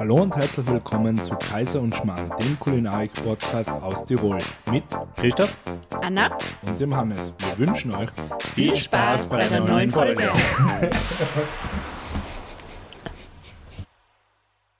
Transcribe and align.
Hallo 0.00 0.16
und 0.22 0.34
herzlich 0.34 0.66
willkommen 0.66 1.22
zu 1.22 1.36
Kaiser 1.36 1.78
und 1.82 1.94
Schmarrn, 1.94 2.32
dem 2.38 2.58
Kulinarik-Podcast 2.58 3.68
aus 3.68 4.02
Tirol. 4.06 4.38
Mit 4.70 4.84
Christoph, 5.14 5.54
Anna 6.00 6.34
und 6.62 6.80
dem 6.80 6.96
Hannes. 6.96 7.34
Wir 7.36 7.66
wünschen 7.66 7.94
euch 7.94 8.08
viel 8.54 8.74
Spaß 8.74 9.28
bei 9.28 9.46
der 9.46 9.60
neuen 9.60 9.90
Folge. 9.90 10.32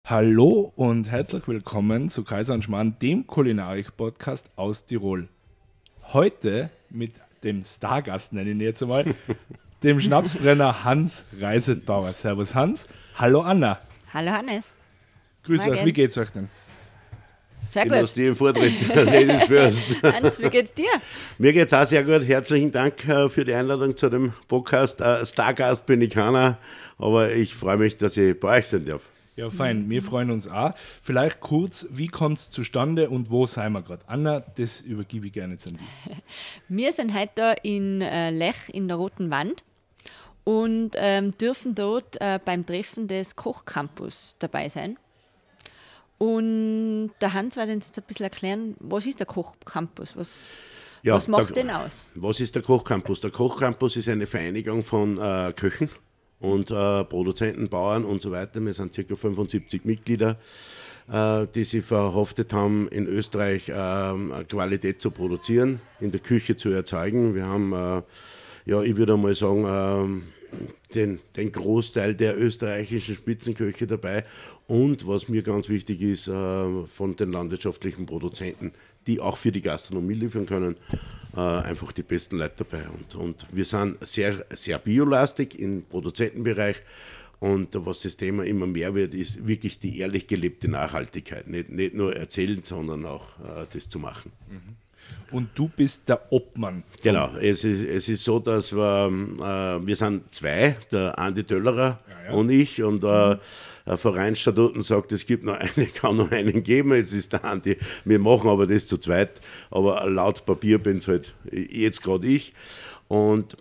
Hallo 0.07 0.73
und 0.75 1.11
herzlich 1.11 1.47
willkommen 1.47 2.09
zu 2.09 2.25
Kaiser 2.25 2.55
und 2.55 2.65
Schmarrn, 2.65 2.97
dem 3.03 3.27
Kulinarik-Podcast 3.27 4.49
aus 4.57 4.87
Tirol. 4.87 5.29
Heute 6.15 6.71
mit 6.89 7.13
dem 7.45 7.63
Stargast, 7.63 8.33
nenne 8.33 8.49
ich 8.49 8.57
ihn 8.57 8.63
jetzt 8.63 8.83
einmal, 8.83 9.05
dem 9.83 10.01
Schnapsbrenner 10.01 10.83
Hans 10.85 11.27
Reisetbauer. 11.39 12.15
Servus 12.15 12.55
Hans. 12.55 12.89
Hallo 13.19 13.43
Anna. 13.43 13.81
Hallo 14.15 14.31
Hannes. 14.31 14.73
Grüß 15.45 15.65
Morgen. 15.65 15.79
euch, 15.79 15.85
wie 15.87 15.93
geht's 15.93 16.19
euch 16.19 16.31
denn? 16.31 16.49
Sehr 17.61 17.85
Ich 17.85 17.91
gut. 17.91 18.01
lasse 18.01 18.15
dir 18.15 18.25
den 18.27 18.35
Vortritt. 18.35 18.73
Ladies 18.95 19.45
first. 19.45 20.03
Hans, 20.03 20.39
wie 20.41 20.49
geht's 20.49 20.73
dir? 20.75 20.89
Mir 21.39 21.53
geht's 21.53 21.73
auch 21.73 21.85
sehr 21.85 22.05
gut. 22.05 22.27
Herzlichen 22.27 22.71
Dank 22.71 23.07
äh, 23.09 23.29
für 23.29 23.45
die 23.45 23.53
Einladung 23.55 23.97
zu 23.97 24.09
dem 24.09 24.33
Podcast. 24.49 25.01
Äh, 25.01 25.25
Stargast 25.27 25.85
bin 25.87 26.01
ich 26.01 26.11
keiner, 26.11 26.59
aber 26.99 27.33
ich 27.33 27.55
freue 27.55 27.77
mich, 27.77 27.97
dass 27.97 28.17
ich 28.17 28.39
bei 28.39 28.59
euch 28.59 28.67
sein 28.69 28.85
darf. 28.87 29.11
Ja, 29.37 29.49
fein. 29.49 29.89
Wir 29.89 30.03
freuen 30.03 30.31
uns 30.31 30.47
auch. 30.49 30.75
Vielleicht 31.03 31.41
kurz, 31.41 31.87
wie 31.91 32.09
kommt 32.09 32.39
es 32.39 32.51
zustande 32.51 33.09
und 33.09 33.31
wo 33.31 33.47
sind 33.47 33.73
wir 33.73 33.81
gerade? 33.83 34.03
Anna, 34.07 34.41
das 34.41 34.81
übergebe 34.83 35.29
ich 35.29 35.33
gerne 35.33 35.57
zu 35.57 35.71
dir. 35.71 35.79
Wir 36.69 36.93
sind 36.93 37.15
heute 37.15 37.33
da 37.37 37.53
in 37.53 38.03
äh, 38.03 38.31
Lech 38.31 38.69
in 38.71 38.89
der 38.89 38.99
Roten 38.99 39.31
Wand 39.31 39.65
und 40.45 40.91
ähm, 40.97 41.37
dürfen 41.39 41.75
dort 41.75 42.21
äh, 42.21 42.39
beim 42.45 42.67
Treffen 42.67 43.09
des 43.09 43.37
Kochcampus 43.37 44.37
dabei 44.41 44.69
sein. 44.69 44.99
Und 46.25 47.13
der 47.23 47.33
Hans 47.33 47.57
wird 47.57 47.71
uns 47.71 47.87
jetzt 47.87 47.99
ein 47.99 48.05
bisschen 48.07 48.25
erklären, 48.25 48.77
was 48.79 49.07
ist 49.07 49.21
der 49.21 49.27
Kochcampus? 49.27 50.15
Was, 50.19 50.51
Ja, 51.03 51.15
was 51.15 51.29
macht 51.29 51.57
der- 51.57 51.63
den 51.65 51.71
aus? 51.71 52.05
Was 52.15 52.41
ist 52.41 52.55
der 52.55 52.61
Kochcampus? 52.63 53.23
Der 53.23 53.31
Kochcampus 53.31 53.97
ist 53.97 54.07
eine 54.07 54.27
Vereinigung 54.27 54.83
von 54.85 55.17
äh, 55.17 55.55
Köchen 55.57 55.89
und 56.39 56.71
äh, 56.71 57.05
Produzenten, 57.05 57.71
Bauern 57.71 58.05
und 58.05 58.21
so 58.21 58.31
weiter. 58.33 58.61
Wir 58.61 58.75
sind 58.75 58.95
ca. 58.95 59.17
75 59.17 59.87
Mitglieder, 59.87 60.37
äh, 61.11 61.47
die 61.55 61.65
sich 61.65 61.87
verhaftet 61.87 62.53
haben, 62.53 62.87
in 62.89 63.07
Österreich 63.07 63.73
ähm, 63.75 64.35
Qualität 64.47 65.01
zu 65.01 65.11
produzieren, 65.11 65.81
in 66.01 66.11
der 66.11 66.21
Küche 66.21 66.55
zu 66.55 66.69
erzeugen. 66.69 67.35
Wir 67.35 67.47
haben, 67.47 67.73
äh, 67.73 68.03
ja, 68.67 68.83
ich 68.83 68.95
würde 68.99 69.17
mal 69.17 69.33
sagen, 69.35 69.65
ähm, 69.67 70.23
den, 70.95 71.21
den 71.37 71.53
Großteil 71.53 72.15
der 72.15 72.39
österreichischen 72.39 73.15
Spitzenköche 73.15 73.87
dabei 73.87 74.25
und 74.67 75.07
was 75.07 75.29
mir 75.29 75.43
ganz 75.43 75.69
wichtig 75.69 76.03
ist, 76.03 76.29
äh, 76.29 76.85
von 76.87 77.17
den 77.17 77.33
landwirtschaftlichen 77.33 78.07
Produzenten, 78.07 78.73
die 79.07 79.21
auch 79.21 79.37
für 79.37 79.53
die 79.53 79.63
Gastronomie 79.63 80.15
liefern 80.15 80.47
können, 80.47 80.77
äh, 81.37 81.41
einfach 81.41 81.93
die 81.93 82.03
besten 82.03 82.39
Leute 82.39 82.65
dabei. 82.65 82.85
Und, 82.89 83.15
und 83.15 83.47
wir 83.53 83.65
sind 83.65 83.97
sehr, 84.07 84.45
sehr 84.51 84.79
biolastig 84.79 85.59
im 85.59 85.85
Produzentenbereich. 85.85 86.83
Und 87.41 87.69
was 87.87 88.03
das 88.03 88.17
Thema 88.19 88.45
immer 88.45 88.67
mehr 88.67 88.95
wird, 88.95 89.15
ist 89.15 89.47
wirklich 89.47 89.79
die 89.79 89.99
ehrlich 89.99 90.27
gelebte 90.27 90.69
Nachhaltigkeit. 90.69 91.49
Nicht, 91.49 91.71
nicht 91.71 91.95
nur 91.95 92.15
erzählen, 92.15 92.63
sondern 92.63 93.07
auch 93.07 93.39
äh, 93.41 93.67
das 93.73 93.89
zu 93.89 93.99
machen. 93.99 94.31
Und 95.31 95.51
du 95.55 95.69
bist 95.69 96.09
der 96.09 96.21
Obmann. 96.33 96.83
Genau, 97.03 97.31
es 97.37 97.65
ist, 97.65 97.85
es 97.85 98.09
ist 98.09 98.25
so, 98.25 98.41
dass 98.41 98.73
wir, 98.73 99.07
äh, 99.07 99.87
wir 99.87 99.97
sind 99.97 100.33
zwei, 100.35 100.77
der 100.91 101.19
Andi 101.19 101.45
Döllerer 101.45 102.01
Ja, 102.09 102.31
ja. 102.31 102.33
und 102.33 102.51
ich 102.51 102.83
und 102.83 103.05
äh, 103.05 103.37
ein 103.87 103.99
Vereinsstatuten 103.99 104.83
sagt, 104.83 105.13
es 105.13 105.25
gibt 105.27 105.45
noch 105.45 105.55
einen, 105.55 105.93
kann 105.95 106.17
noch 106.17 106.31
einen 106.31 106.63
geben, 106.63 106.95
jetzt 106.95 107.13
ist 107.13 107.33
der 107.33 107.45
Andi, 107.45 107.77
wir 108.05 108.19
machen 108.19 108.51
aber 108.51 108.67
das 108.67 108.87
zu 108.87 108.99
zweit, 108.99 109.41
aber 109.71 110.09
laut 110.11 110.45
Papier 110.45 110.79
bin 110.79 110.99
es 110.99 111.09
halt 111.09 111.35
jetzt 111.53 112.03
gerade 112.03 112.27
ich 112.27 112.53
und 113.09 113.57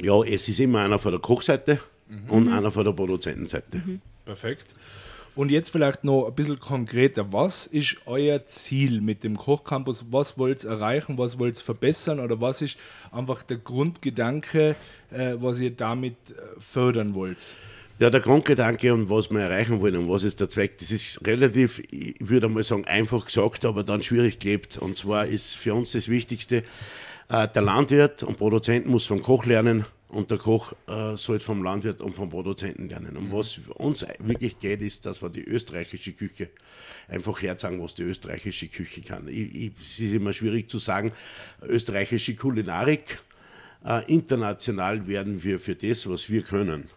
ja, 0.00 0.22
es 0.22 0.48
ist 0.48 0.60
immer 0.60 0.80
einer 0.80 0.98
von 0.98 1.12
der 1.12 1.20
Kochseite 1.20 1.80
und 2.28 2.48
einer 2.48 2.70
von 2.70 2.84
der 2.84 2.92
Produzentenseite. 2.92 3.82
Perfekt. 4.24 4.68
Und 5.36 5.50
jetzt 5.50 5.70
vielleicht 5.70 6.04
noch 6.04 6.26
ein 6.26 6.34
bisschen 6.34 6.58
konkreter. 6.58 7.32
Was 7.32 7.66
ist 7.66 7.96
euer 8.06 8.44
Ziel 8.46 9.00
mit 9.00 9.22
dem 9.22 9.36
Kochcampus? 9.36 10.06
Was 10.10 10.36
wollt 10.38 10.64
ihr 10.64 10.70
erreichen? 10.70 11.18
Was 11.18 11.38
wollt 11.38 11.56
ihr 11.56 11.62
verbessern? 11.62 12.20
Oder 12.20 12.40
was 12.40 12.62
ist 12.62 12.76
einfach 13.12 13.42
der 13.42 13.58
Grundgedanke, 13.58 14.74
äh, 15.10 15.34
was 15.36 15.60
ihr 15.60 15.70
damit 15.70 16.16
äh, 16.30 16.60
fördern 16.60 17.14
wollt? 17.14 17.56
Ja, 18.00 18.10
der 18.10 18.20
Grundgedanke 18.20 18.92
und 18.94 19.10
was 19.10 19.30
wir 19.30 19.40
erreichen 19.40 19.80
wollen 19.80 19.96
und 19.96 20.08
was 20.08 20.24
ist 20.24 20.40
der 20.40 20.48
Zweck, 20.48 20.78
das 20.78 20.90
ist 20.90 21.26
relativ, 21.26 21.82
ich 21.90 22.16
würde 22.18 22.48
mal 22.48 22.62
sagen, 22.62 22.86
einfach 22.86 23.26
gesagt, 23.26 23.66
aber 23.66 23.84
dann 23.84 24.02
schwierig 24.02 24.38
gelebt. 24.38 24.78
Und 24.78 24.96
zwar 24.96 25.26
ist 25.26 25.54
für 25.54 25.74
uns 25.74 25.92
das 25.92 26.08
Wichtigste, 26.08 26.64
äh, 27.28 27.46
der 27.46 27.62
Landwirt 27.62 28.22
und 28.22 28.38
Produzent 28.38 28.86
muss 28.86 29.04
vom 29.04 29.22
Koch 29.22 29.44
lernen 29.44 29.84
und 30.10 30.30
der 30.30 30.38
Koch 30.38 30.72
äh, 30.86 31.16
sollte 31.16 31.44
vom 31.44 31.62
Landwirt 31.62 32.00
und 32.00 32.14
vom 32.14 32.30
Produzenten 32.30 32.88
lernen. 32.88 33.16
Und 33.16 33.32
was 33.32 33.52
für 33.52 33.74
uns 33.74 34.04
wirklich 34.18 34.58
geht, 34.58 34.82
ist, 34.82 35.06
dass 35.06 35.22
wir 35.22 35.30
die 35.30 35.44
österreichische 35.44 36.12
Küche 36.12 36.50
einfach 37.08 37.40
herzeigen, 37.40 37.82
was 37.82 37.94
die 37.94 38.02
österreichische 38.02 38.68
Küche 38.68 39.02
kann. 39.02 39.28
Ich, 39.28 39.54
ich, 39.54 39.72
es 39.80 40.00
ist 40.00 40.12
immer 40.12 40.32
schwierig 40.32 40.68
zu 40.68 40.78
sagen, 40.78 41.12
österreichische 41.62 42.34
Kulinarik, 42.34 43.20
äh, 43.84 44.04
international 44.12 45.06
werden 45.06 45.42
wir 45.42 45.58
für 45.58 45.74
das, 45.74 46.08
was 46.08 46.28
wir 46.28 46.42
können, 46.42 46.88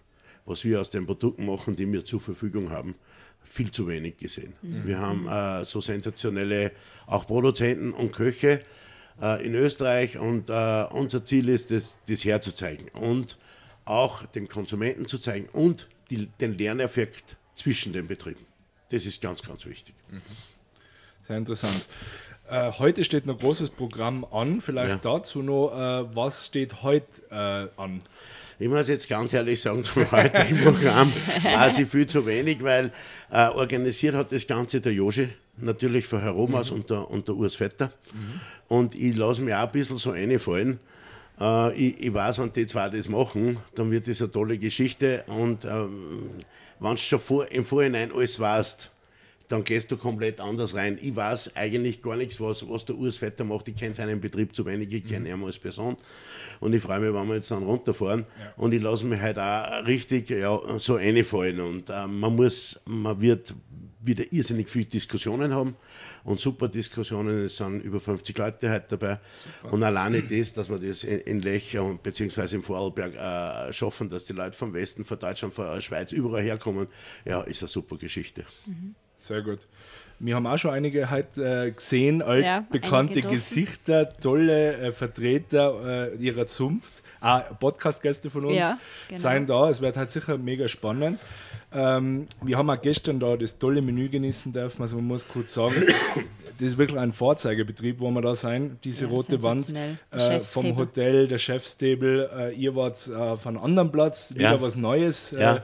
was 0.45 0.65
wir 0.65 0.81
aus 0.81 0.89
den 0.89 1.05
Produkten 1.05 1.45
machen, 1.45 1.75
die 1.75 1.91
wir 1.91 2.03
zur 2.03 2.19
Verfügung 2.19 2.71
haben, 2.71 2.95
viel 3.43 3.71
zu 3.71 3.87
wenig 3.87 4.17
gesehen. 4.17 4.53
Wir 4.61 4.99
haben 4.99 5.27
äh, 5.27 5.65
so 5.65 5.81
sensationelle 5.81 6.71
auch 7.05 7.27
Produzenten 7.27 7.91
und 7.91 8.11
Köche 8.11 8.61
äh, 9.21 9.45
in 9.45 9.53
Österreich 9.55 10.17
und 10.17 10.49
äh, 10.49 10.85
unser 10.91 11.23
Ziel 11.25 11.49
ist 11.49 11.71
es, 11.71 11.99
das 12.07 12.23
herzuzeigen 12.25 12.89
und 12.89 13.37
auch 13.85 14.25
dem 14.27 14.47
Konsumenten 14.47 15.07
zu 15.07 15.17
zeigen 15.17 15.49
und 15.49 15.87
die, 16.09 16.27
den 16.39 16.57
Lerneffekt 16.57 17.37
zwischen 17.53 17.93
den 17.93 18.07
Betrieben. 18.07 18.45
Das 18.89 19.05
ist 19.05 19.21
ganz, 19.21 19.41
ganz 19.43 19.65
wichtig. 19.65 19.95
Sehr 21.23 21.37
interessant. 21.37 21.87
Äh, 22.49 22.71
heute 22.73 23.03
steht 23.03 23.25
noch 23.25 23.35
ein 23.35 23.39
großes 23.39 23.69
Programm 23.71 24.25
an. 24.25 24.61
Vielleicht 24.61 25.03
Ja. 25.03 25.17
dazu 25.17 25.41
noch, 25.41 25.71
äh, 25.71 26.15
was 26.15 26.47
steht 26.47 26.83
heute 26.83 27.07
äh, 27.31 27.81
an? 27.81 27.99
Ich 28.59 28.67
muss 28.69 28.87
jetzt 28.87 29.09
ganz 29.09 29.33
ehrlich 29.33 29.59
sagen, 29.59 29.83
zum 29.83 30.09
heutigen 30.11 30.63
Programm 30.63 31.11
weiß 31.43 31.79
ich 31.79 31.87
viel 31.87 32.05
zu 32.05 32.25
wenig, 32.25 32.63
weil 32.63 32.91
äh, 33.31 33.47
organisiert 33.47 34.15
hat 34.15 34.31
das 34.31 34.45
Ganze 34.45 34.79
der 34.79 34.93
Joshi, 34.93 35.29
natürlich 35.57 36.05
von 36.05 36.21
Herr 36.21 36.31
Romas 36.31 36.71
und, 36.71 36.89
der, 36.89 37.09
und 37.09 37.27
der 37.27 37.35
Urs 37.35 37.55
Vetter. 37.55 37.91
Und 38.67 38.95
ich 38.95 39.15
lasse 39.15 39.41
mich 39.41 39.53
auch 39.53 39.63
ein 39.63 39.71
bisschen 39.71 39.97
so 39.97 40.11
einfallen. 40.11 40.79
Äh, 41.39 41.73
ich, 41.73 42.03
ich 42.03 42.13
weiß, 42.13 42.39
wenn 42.39 42.51
die 42.51 42.65
zwei 42.65 42.89
das 42.89 43.09
machen, 43.09 43.57
dann 43.75 43.91
wird 43.91 44.07
das 44.07 44.21
eine 44.21 44.31
tolle 44.31 44.57
Geschichte. 44.57 45.23
Und 45.27 45.65
ähm, 45.65 46.29
wenn 46.79 46.91
du 46.91 46.97
schon 46.97 47.19
vor, 47.19 47.51
im 47.51 47.65
Vorhinein 47.65 48.11
alles 48.13 48.39
weißt, 48.39 48.91
dann 49.47 49.63
gehst 49.63 49.91
du 49.91 49.97
komplett 49.97 50.39
anders 50.39 50.73
rein. 50.75 50.97
Ich 51.01 51.15
weiß 51.15 51.55
eigentlich 51.55 52.01
gar 52.01 52.15
nichts, 52.15 52.39
was, 52.39 52.67
was 52.67 52.85
der 52.85 52.95
Urs 52.95 53.17
Vetter 53.17 53.43
macht. 53.43 53.67
Ich 53.67 53.75
kenne 53.75 53.93
seinen 53.93 54.21
Betrieb 54.21 54.55
zu 54.55 54.65
wenig, 54.65 54.91
ich 54.93 55.05
kenne 55.05 55.29
ihn 55.29 55.43
als 55.43 55.59
Person. 55.59 55.97
Und 56.59 56.73
ich 56.73 56.81
freue 56.81 56.99
mich, 56.99 57.13
wenn 57.13 57.27
wir 57.27 57.35
jetzt 57.35 57.51
dann 57.51 57.63
runterfahren. 57.63 58.25
Und 58.57 58.73
ich 58.73 58.81
lasse 58.81 59.05
mich 59.05 59.19
halt 59.19 59.37
auch 59.37 59.85
richtig 59.85 60.29
ja, 60.29 60.59
so 60.77 60.95
einfallen. 60.95 61.59
Und 61.59 61.89
äh, 61.89 62.07
man 62.07 62.35
muss, 62.35 62.79
man 62.85 63.19
wird 63.19 63.53
wieder 64.05 64.31
irrsinnig 64.31 64.69
viele 64.69 64.85
Diskussionen 64.85 65.53
haben 65.53 65.75
und 66.23 66.39
super 66.39 66.67
Diskussionen. 66.67 67.45
Es 67.45 67.57
sind 67.57 67.81
über 67.81 67.99
50 67.99 68.37
Leute 68.37 68.71
heute 68.71 68.97
dabei. 68.97 69.19
Und 69.71 69.83
alleine 69.83 70.23
das, 70.23 70.53
dass 70.53 70.69
wir 70.69 70.79
das 70.79 71.03
in, 71.03 71.41
Lech 71.41 71.77
und 71.77 72.03
beziehungsweise 72.03 72.55
im 72.57 72.63
Vorarlberg 72.63 73.15
äh, 73.15 73.73
schaffen, 73.73 74.09
dass 74.09 74.25
die 74.25 74.33
Leute 74.33 74.57
vom 74.57 74.73
Westen, 74.73 75.05
von 75.05 75.19
Deutschland, 75.19 75.53
von 75.53 75.65
der 75.65 75.81
Schweiz 75.81 76.11
überall 76.11 76.43
herkommen, 76.43 76.87
ja, 77.25 77.41
ist 77.41 77.61
eine 77.61 77.69
super 77.69 77.97
Geschichte. 77.97 78.45
Sehr 79.23 79.41
gut. 79.41 79.59
Wir 80.19 80.35
haben 80.35 80.45
auch 80.47 80.57
schon 80.57 80.71
einige 80.71 81.09
heute 81.09 81.67
äh, 81.67 81.71
gesehen, 81.71 82.19
Ja, 82.19 82.25
altbekannte 82.57 83.15
getroffen. 83.15 83.35
Gesichter, 83.35 84.09
tolle 84.09 84.73
äh, 84.77 84.91
Vertreter 84.91 86.11
äh, 86.13 86.15
ihrer 86.17 86.45
Zunft. 86.47 86.91
Auch 87.21 87.41
Podcast-Gäste 87.57 88.29
von 88.29 88.43
uns 88.45 88.57
Ja, 88.57 88.77
genau. 89.07 89.21
seien 89.21 89.47
da. 89.47 89.69
Es 89.69 89.81
wird 89.81 89.95
halt 89.95 90.11
sicher 90.11 90.37
mega 90.37 90.67
spannend. 90.67 91.21
Ähm, 91.73 92.25
wir 92.41 92.57
haben 92.57 92.69
auch 92.69 92.81
gestern 92.81 93.19
da 93.21 93.37
das 93.37 93.57
tolle 93.57 93.81
Menü 93.81 94.09
genießen 94.09 94.51
dürfen. 94.51 94.81
Also 94.81 94.97
man 94.97 95.05
muss 95.07 95.25
kurz 95.27 95.53
sagen, 95.53 95.75
das 96.59 96.67
ist 96.67 96.77
wirklich 96.77 96.99
ein 96.99 97.13
Vorzeigebetrieb, 97.13 98.01
wo 98.01 98.11
wir 98.11 98.21
da 98.21 98.35
sein. 98.35 98.77
Diese 98.83 99.05
Ja, 99.05 99.11
rote 99.11 99.41
Wand 99.41 99.73
äh, 100.11 100.39
vom 100.41 100.75
Hotel, 100.77 101.29
der 101.29 101.37
Chefstable. 101.37 102.29
Äh, 102.37 102.55
ihr 102.55 102.75
wart 102.75 103.09
äh, 103.09 103.15
auf 103.15 103.47
einem 103.47 103.59
anderen 103.59 103.89
Platz, 103.91 104.33
wieder 104.35 104.51
Ja. 104.55 104.61
was 104.61 104.75
Neues. 104.75 105.31
Äh, 105.31 105.39
Ja. 105.41 105.63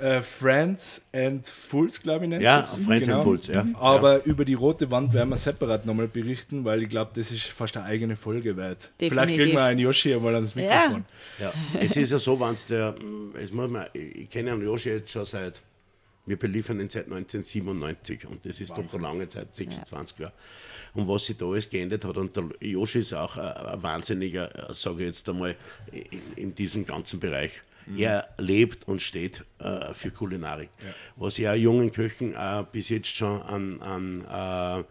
Äh, 0.00 0.22
Friends 0.22 1.00
and 1.12 1.46
Fools, 1.46 2.00
glaube 2.00 2.24
ich, 2.24 2.30
nennt 2.30 2.42
Ja, 2.42 2.64
sich's. 2.64 2.86
Friends 2.86 3.08
and 3.08 3.22
Fools, 3.22 3.46
ja. 3.48 3.66
Aber 3.74 4.24
über 4.24 4.44
die 4.44 4.54
rote 4.54 4.90
Wand 4.90 5.12
werden 5.12 5.30
wir 5.30 5.36
separat 5.36 5.86
nochmal 5.86 6.08
berichten, 6.08 6.64
weil 6.64 6.82
ich 6.82 6.88
glaube, 6.88 7.12
das 7.14 7.30
ist 7.30 7.44
fast 7.44 7.76
eine 7.76 7.86
eigene 7.86 8.16
Folge 8.16 8.56
wert. 8.56 8.92
Vielleicht 8.98 9.12
Definitiv. 9.12 9.42
kriegen 9.42 9.56
wir 9.56 9.64
einen 9.64 9.80
Yoshi 9.80 10.14
einmal 10.14 10.34
ans 10.34 10.54
Mikrofon. 10.54 11.04
Ja, 11.38 11.52
es 11.80 11.96
ist 11.96 12.12
ja 12.12 12.18
so, 12.18 12.38
wenn 12.38 12.54
es 12.54 12.66
der, 12.66 12.94
es 13.40 13.52
muss 13.52 13.70
man, 13.70 13.86
ich 13.92 14.28
kenne 14.28 14.50
den 14.50 14.62
Joshi 14.62 14.90
jetzt 14.90 15.10
schon 15.10 15.24
seit 15.24 15.62
Wir 16.28 16.36
beliefern 16.36 16.80
ihn 16.80 16.88
seit 16.90 17.04
1997 17.04 18.26
und 18.26 18.44
das 18.44 18.60
ist 18.60 18.72
doch 18.72 18.92
eine 18.92 19.02
lange 19.02 19.28
Zeit, 19.28 19.54
26 19.54 20.18
Jahre. 20.18 20.32
Und 20.92 21.06
was 21.06 21.26
sich 21.26 21.36
da 21.36 21.46
alles 21.46 21.70
geändert 21.70 22.04
hat, 22.04 22.16
und 22.16 22.36
der 22.36 22.44
Joshi 22.60 22.98
ist 22.98 23.12
auch 23.12 23.36
ein, 23.36 23.44
ein 23.44 23.82
wahnsinniger, 23.82 24.50
sage 24.74 25.04
ich 25.04 25.08
jetzt 25.08 25.28
einmal, 25.28 25.54
in, 25.92 26.20
in 26.34 26.54
diesem 26.54 26.84
ganzen 26.84 27.20
Bereich. 27.20 27.62
Er 27.96 28.28
lebt 28.38 28.88
und 28.88 29.00
steht 29.00 29.44
äh, 29.58 29.94
für 29.94 30.10
Kulinarik. 30.10 30.70
Was 31.16 31.38
ja 31.38 31.54
jungen 31.54 31.92
Köchen 31.92 32.34
äh, 32.34 32.64
bis 32.70 32.88
jetzt 32.88 33.08
schon 33.08 33.42
an, 33.42 33.80
an 33.80 34.82
äh, 34.82 34.84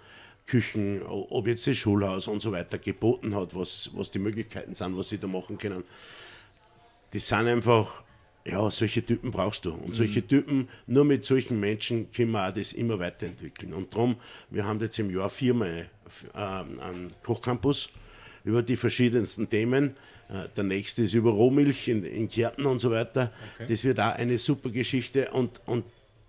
Küchen, 0.48 1.02
ob 1.04 1.48
jetzt 1.48 1.66
das 1.68 1.76
Schulhaus 1.76 2.28
und 2.28 2.42
so 2.42 2.52
weiter 2.52 2.78
geboten 2.78 3.36
hat, 3.36 3.56
was, 3.56 3.90
was 3.94 4.12
die 4.12 4.20
Möglichkeiten 4.20 4.76
sind, 4.76 4.98
was 4.98 5.10
sie 5.10 5.18
da 5.18 5.28
machen 5.28 5.58
können. 5.58 5.84
Das 7.12 7.28
sind 7.28 7.48
einfach, 7.48 8.04
ja, 8.46 8.70
solche 8.70 9.04
Typen 9.04 9.32
brauchst 9.32 9.66
du. 9.66 9.74
Und 9.74 9.96
solche 9.96 10.26
Typen, 10.26 10.70
nur 10.86 11.04
mit 11.04 11.26
solchen 11.26 11.60
Menschen 11.60 12.12
können 12.12 12.32
wir 12.32 12.48
auch 12.48 12.54
das 12.54 12.74
immer 12.74 13.00
weiterentwickeln. 13.00 13.74
Und 13.74 13.94
darum, 13.94 14.18
wir 14.52 14.66
haben 14.66 14.80
jetzt 14.82 15.00
im 15.00 15.10
Jahr 15.10 15.30
viermal 15.30 15.90
äh, 16.34 16.38
einen 16.38 17.12
Kochcampus 17.24 17.90
über 18.46 18.64
die 18.64 18.78
verschiedensten 18.78 19.50
Themen. 19.50 19.96
Äh, 20.30 20.48
Der 20.56 20.64
nächste 20.64 21.04
ist 21.04 21.14
über 21.14 21.32
Rohmilch 21.32 21.88
in, 21.90 22.04
in 22.04 22.30
Kärnten 22.30 22.66
und 22.66 22.80
so 22.80 22.92
weiter. 22.92 23.32
Das 23.68 23.84
wird 23.84 24.00
auch 24.00 24.16
eine 24.16 24.38
super 24.38 24.70
Geschichte. 24.70 25.32
Und, 25.32 25.60
und 25.66 25.84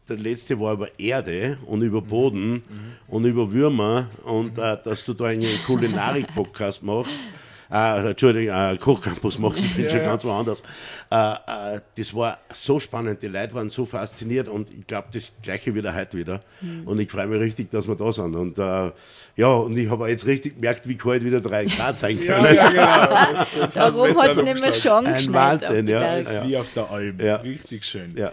der 0.08 0.16
letzte 0.18 0.58
war 0.58 0.72
über 0.74 0.98
Erde 0.98 1.58
und 1.66 1.82
über 1.82 2.00
Boden 2.02 2.62
und 3.06 3.24
über 3.24 3.52
Würmer. 3.52 4.08
Und 4.24 4.58
äh, 4.58 4.76
dass 4.82 5.04
du 5.04 5.14
da 5.14 5.26
einen 5.26 5.46
Kulinarik-Podcast 5.66 6.82
machst. 6.82 7.16
Äh, 7.70 8.10
Entschuldigung, 8.10 8.54
äh, 8.54 8.76
Kochcampus 8.76 9.38
machst, 9.38 9.64
ich 9.64 9.74
bin 9.74 9.90
schon 9.90 10.00
ganz 10.00 10.24
woanders. 10.24 10.62
Äh, 11.10 11.34
äh, 11.76 11.80
das 11.96 12.14
war 12.14 12.38
so 12.52 12.78
spannend, 12.78 13.22
die 13.22 13.28
Leute 13.28 13.54
waren 13.54 13.70
so 13.70 13.84
fasziniert 13.84 14.48
und 14.48 14.72
ich 14.72 14.86
glaube, 14.86 15.08
das 15.12 15.32
Gleiche 15.42 15.74
wieder 15.74 15.94
heute 15.94 16.16
wieder. 16.16 16.40
Und 16.84 16.98
ich 17.00 17.10
freue 17.10 17.26
mich 17.26 17.40
richtig, 17.40 17.70
dass 17.70 17.88
wir 17.88 17.96
da 17.96 18.12
sind. 18.12 18.34
Und 18.34 18.58
äh, 18.58 18.90
ja, 19.36 19.48
und 19.48 19.76
ich 19.76 19.90
habe 19.90 20.08
jetzt 20.08 20.26
richtig 20.26 20.56
gemerkt, 20.56 20.88
wie 20.88 20.96
kalt 20.96 21.24
wieder 21.24 21.40
drei 21.40 21.64
Grad 21.64 21.98
sein 21.98 22.18
können. 22.18 22.44
Ja, 22.44 22.52
ja, 22.52 23.44
genau. 23.46 23.66
Darum 23.74 24.22
hat 24.22 24.30
es 24.30 24.42
nicht 24.42 24.60
mehr 24.60 24.74
schon 24.74 25.06
Ein. 25.06 25.32
Wahnsinn, 25.32 25.88
ja. 25.88 26.16
Ist 26.16 26.44
wie 26.44 26.56
auf 26.56 26.72
der 26.74 26.90
Alm. 26.90 27.18
Ja. 27.20 27.36
Richtig 27.36 27.84
schön. 27.84 28.14
Ja. 28.16 28.32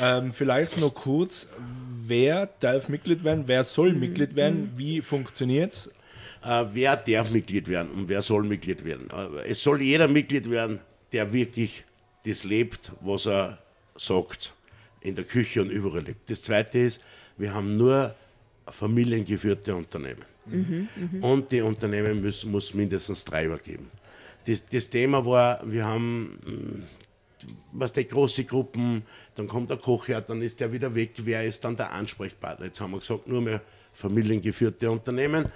Ähm, 0.00 0.32
vielleicht 0.32 0.78
noch 0.78 0.94
kurz, 0.94 1.46
wer 2.06 2.48
darf 2.60 2.88
Mitglied 2.88 3.22
werden, 3.24 3.44
wer 3.46 3.64
soll 3.64 3.92
Mitglied 3.92 4.34
werden, 4.34 4.72
wie 4.76 5.00
funktioniert 5.02 5.74
es? 5.74 5.90
Äh, 6.42 6.64
wer 6.72 6.96
darf 6.96 7.30
Mitglied 7.30 7.68
werden 7.68 7.90
und 7.92 8.08
wer 8.08 8.22
soll 8.22 8.44
Mitglied 8.44 8.84
werden? 8.84 9.08
Äh, 9.10 9.48
Es 9.48 9.62
soll 9.62 9.82
jeder 9.82 10.08
Mitglied 10.08 10.48
werden, 10.50 10.80
der 11.12 11.32
wirklich 11.32 11.84
das 12.24 12.44
lebt, 12.44 12.92
was 13.00 13.26
er 13.26 13.58
sagt, 13.96 14.54
in 15.00 15.14
der 15.14 15.24
Küche 15.24 15.62
und 15.62 15.70
überall 15.70 16.02
lebt. 16.02 16.30
Das 16.30 16.42
Zweite 16.42 16.78
ist, 16.78 17.00
wir 17.36 17.52
haben 17.54 17.76
nur 17.76 18.14
familiengeführte 18.68 19.74
Unternehmen. 19.74 20.24
Und 21.20 21.52
die 21.52 21.60
Unternehmen 21.60 22.20
müssen 22.20 22.50
muss 22.50 22.74
mindestens 22.74 23.24
drei 23.24 23.44
übergeben. 23.46 23.90
Das, 24.46 24.64
das 24.66 24.88
Thema 24.90 25.24
war, 25.24 25.60
wir 25.64 25.84
haben 25.84 26.38
mm, 26.44 26.82
was 27.72 27.92
die 27.92 28.06
große 28.06 28.44
Gruppen, 28.44 29.02
dann 29.34 29.46
kommt 29.46 29.70
der 29.70 29.76
Koch 29.76 30.08
her, 30.08 30.20
dann 30.20 30.42
ist 30.42 30.60
der 30.60 30.72
wieder 30.72 30.94
weg, 30.94 31.12
wer 31.18 31.44
ist 31.44 31.64
dann 31.64 31.76
der 31.76 31.92
Ansprechpartner? 31.92 32.66
Jetzt 32.66 32.80
haben 32.80 32.92
wir 32.92 32.98
gesagt, 32.98 33.26
nur 33.26 33.40
mehr 33.40 33.60
familiengeführte 33.92 34.90
Unternehmen. 34.90 35.46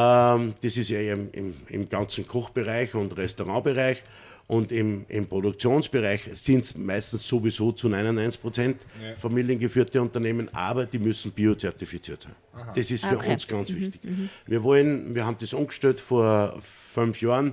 Ähm, 0.00 0.54
das 0.62 0.76
ist 0.76 0.90
ja 0.90 1.00
im, 1.00 1.28
im, 1.32 1.54
im 1.68 1.88
ganzen 1.88 2.24
Kochbereich 2.26 2.94
und 2.94 3.16
Restaurantbereich. 3.16 4.04
Und 4.46 4.72
im, 4.72 5.04
im 5.10 5.26
Produktionsbereich 5.26 6.26
sind 6.32 6.60
es 6.64 6.74
meistens 6.74 7.26
sowieso 7.28 7.70
zu 7.72 7.86
99 7.88 8.40
Prozent 8.40 8.76
Ja. 9.02 9.14
familiengeführte 9.14 10.00
Unternehmen, 10.00 10.48
aber 10.54 10.86
die 10.86 10.98
müssen 10.98 11.32
biozertifiziert 11.32 12.22
sein. 12.22 12.34
Das 12.74 12.90
ist 12.90 13.04
für 13.04 13.16
Okay. 13.16 13.32
uns 13.32 13.46
ganz 13.46 13.70
wichtig. 13.74 14.00
Wir 14.46 14.62
wollen, 14.62 15.14
wir 15.14 15.26
haben 15.26 15.36
das 15.38 15.52
umgestellt 15.52 16.00
vor 16.00 16.56
fünf 16.62 17.20
Jahren, 17.20 17.48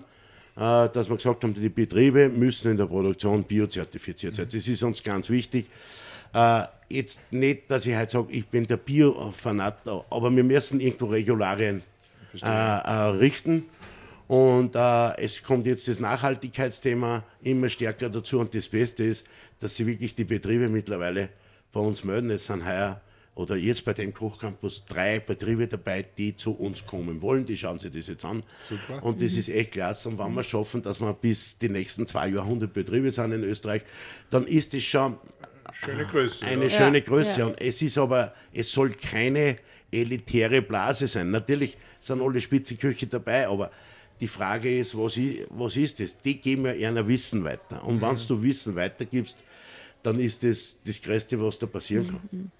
äh, 0.55 0.87
dass 0.89 1.09
wir 1.09 1.17
gesagt 1.17 1.43
haben, 1.43 1.53
die 1.53 1.67
Betriebe 1.67 2.29
müssen 2.29 2.71
in 2.71 2.77
der 2.77 2.85
Produktion 2.85 3.43
biozertifiziert 3.43 4.35
sein. 4.35 4.47
Das 4.49 4.65
ist 4.65 4.81
uns 4.81 5.03
ganz 5.03 5.29
wichtig. 5.29 5.67
Äh, 6.33 6.63
jetzt 6.87 7.19
nicht, 7.29 7.69
dass 7.69 7.85
ich 7.85 7.95
halt 7.95 8.09
sage, 8.09 8.27
ich 8.31 8.45
bin 8.47 8.65
der 8.67 8.77
Bio-Fanat, 8.77 9.85
aber 10.09 10.33
wir 10.33 10.43
müssen 10.45 10.79
irgendwo 10.79 11.07
Regularien 11.07 11.81
äh, 12.41 12.47
äh, 12.47 12.91
richten. 13.17 13.65
Und 14.27 14.75
äh, 14.75 15.17
es 15.17 15.43
kommt 15.43 15.67
jetzt 15.67 15.87
das 15.87 15.99
Nachhaltigkeitsthema 15.99 17.23
immer 17.43 17.69
stärker 17.69 18.09
dazu. 18.09 18.39
Und 18.39 18.55
das 18.55 18.67
Beste 18.67 19.03
ist, 19.03 19.25
dass 19.59 19.75
sich 19.75 19.85
wirklich 19.85 20.15
die 20.15 20.23
Betriebe 20.23 20.67
mittlerweile 20.67 21.29
bei 21.71 21.79
uns 21.79 22.03
melden. 22.03 22.31
Es 22.31 22.45
sind 22.47 22.65
heuer 22.65 23.01
oder 23.35 23.57
jetzt 23.57 23.83
bei 23.83 23.93
dem 23.93 24.13
Kochcampus 24.13 24.85
drei 24.85 25.19
Betriebe 25.19 25.67
dabei, 25.67 26.03
die 26.17 26.35
zu 26.35 26.53
uns 26.53 26.85
kommen 26.85 27.21
wollen. 27.21 27.45
Die 27.45 27.57
schauen 27.57 27.79
sich 27.79 27.91
das 27.91 28.07
jetzt 28.07 28.23
an. 28.23 28.43
Super. 28.67 29.03
Und 29.03 29.21
das 29.21 29.33
ist 29.33 29.49
echt 29.49 29.73
klasse. 29.73 30.09
Und 30.09 30.17
wenn 30.17 30.33
wir 30.33 30.43
schaffen, 30.43 30.81
dass 30.81 31.01
wir 31.01 31.13
bis 31.13 31.57
die 31.57 31.69
nächsten 31.69 32.07
zwei 32.07 32.27
100 32.27 32.73
Betriebe 32.73 33.11
sind 33.11 33.33
in 33.33 33.43
Österreich, 33.43 33.83
dann 34.29 34.47
ist 34.47 34.73
das 34.73 34.83
schon 34.83 35.17
Schöne 35.83 36.05
Größe. 36.05 36.45
eine 36.45 36.61
oder? 36.61 36.69
schöne 36.69 36.97
Ja, 36.99 37.03
Größe. 37.03 37.39
ja. 37.41 37.45
Und 37.47 37.61
es 37.61 37.81
ist 37.81 37.97
aber, 37.97 38.33
es 38.53 38.71
soll 38.71 38.91
keine 38.91 39.57
elitäre 39.91 40.61
Blase 40.61 41.07
sein. 41.07 41.31
Natürlich 41.31 41.77
sind 41.99 42.21
alle 42.21 42.39
Spitzenköche 42.39 43.07
dabei, 43.07 43.47
aber 43.47 43.71
die 44.19 44.27
Frage 44.27 44.79
ist, 44.79 44.97
was, 44.97 45.19
was 45.49 45.75
ist 45.75 45.99
das? 45.99 46.19
Die 46.21 46.39
geben 46.39 46.65
ja 46.65 46.73
eher 46.73 47.07
Wissen 47.07 47.43
weiter. 47.43 47.83
Und 47.85 48.01
wenn 48.01 48.15
du 48.15 48.41
Wissen 48.41 48.75
weitergibst, 48.75 49.37
dann 50.03 50.19
ist 50.19 50.43
das 50.43 50.77
das 50.85 51.01
Größte, 51.01 51.41
was 51.41 51.59
da 51.59 51.65
passieren 51.67 52.07
kann. 52.07 52.51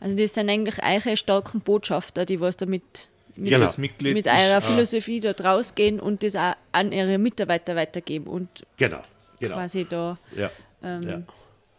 Also 0.00 0.16
das 0.16 0.34
sind 0.34 0.50
eigentlich 0.50 0.76
eure 0.84 1.16
starken 1.16 1.60
Botschafter, 1.60 2.24
die 2.26 2.40
was 2.40 2.56
damit 2.56 3.10
mit, 3.36 3.50
Genau. 3.50 3.64
Das 3.64 3.78
Mitglied 3.78 4.14
mit 4.14 4.26
ist, 4.26 4.32
eurer 4.32 4.58
äh, 4.58 4.60
Philosophie 4.60 5.18
da 5.18 5.32
rausgehen 5.32 5.98
und 5.98 6.22
das 6.22 6.36
auch 6.36 6.54
an 6.72 6.92
ihre 6.92 7.18
Mitarbeiter 7.18 7.74
weitergeben 7.74 8.26
und 8.26 8.48
Genau, 8.76 9.02
genau. 9.40 9.54
quasi 9.56 9.84
da 9.88 10.18
Ja. 10.36 10.50
ja. 10.82 11.22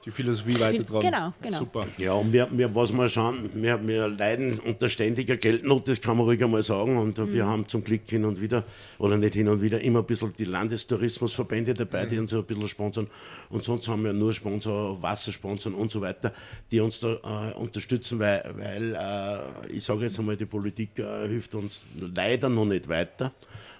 Die 0.05 0.11
Philosophie 0.11 0.59
weitertragen. 0.59 1.01
Genau, 1.01 1.33
genau. 1.41 1.57
Super. 1.57 1.87
Ja, 1.97 2.13
und 2.13 2.31
wir, 2.31 2.47
wir, 2.51 2.73
was 2.75 2.91
wir 2.91 3.09
schauen, 3.09 3.49
wir, 3.53 3.85
wir 3.87 4.07
leiden 4.07 4.59
unter 4.59 4.87
ständiger 4.87 5.35
Geldnot, 5.35 5.87
das 5.87 5.99
kann 5.99 6.17
man 6.17 6.27
ruhig 6.27 6.43
einmal 6.43 6.61
sagen. 6.61 6.97
Und 6.97 7.33
wir 7.33 7.45
haben 7.45 7.67
zum 7.67 7.83
Glück 7.83 8.01
hin 8.07 8.23
und 8.23 8.39
wieder, 8.39 8.63
oder 8.99 9.17
nicht 9.17 9.33
hin 9.33 9.47
und 9.47 9.61
wieder, 9.61 9.81
immer 9.81 9.99
ein 9.99 10.05
bisschen 10.05 10.33
die 10.37 10.45
Landestourismusverbände 10.45 11.73
dabei, 11.73 12.05
die 12.05 12.19
uns 12.19 12.29
so 12.29 12.37
ein 12.37 12.45
bisschen 12.45 12.67
sponsern. 12.67 13.07
Und 13.49 13.63
sonst 13.63 13.87
haben 13.87 14.03
wir 14.03 14.13
nur 14.13 14.31
Sponsor, 14.31 15.01
Wassersponsoren 15.01 15.75
und 15.75 15.89
so 15.89 16.01
weiter, 16.01 16.31
die 16.71 16.79
uns 16.79 16.99
da 16.99 17.13
äh, 17.13 17.53
unterstützen, 17.55 18.19
weil, 18.19 18.53
weil 18.57 18.95
äh, 18.95 19.73
ich 19.75 19.83
sage 19.83 20.03
jetzt 20.03 20.19
einmal, 20.19 20.37
die 20.37 20.45
Politik 20.45 20.99
äh, 20.99 21.27
hilft 21.27 21.55
uns 21.55 21.83
leider 22.13 22.49
noch 22.49 22.65
nicht 22.65 22.87
weiter. 22.87 23.31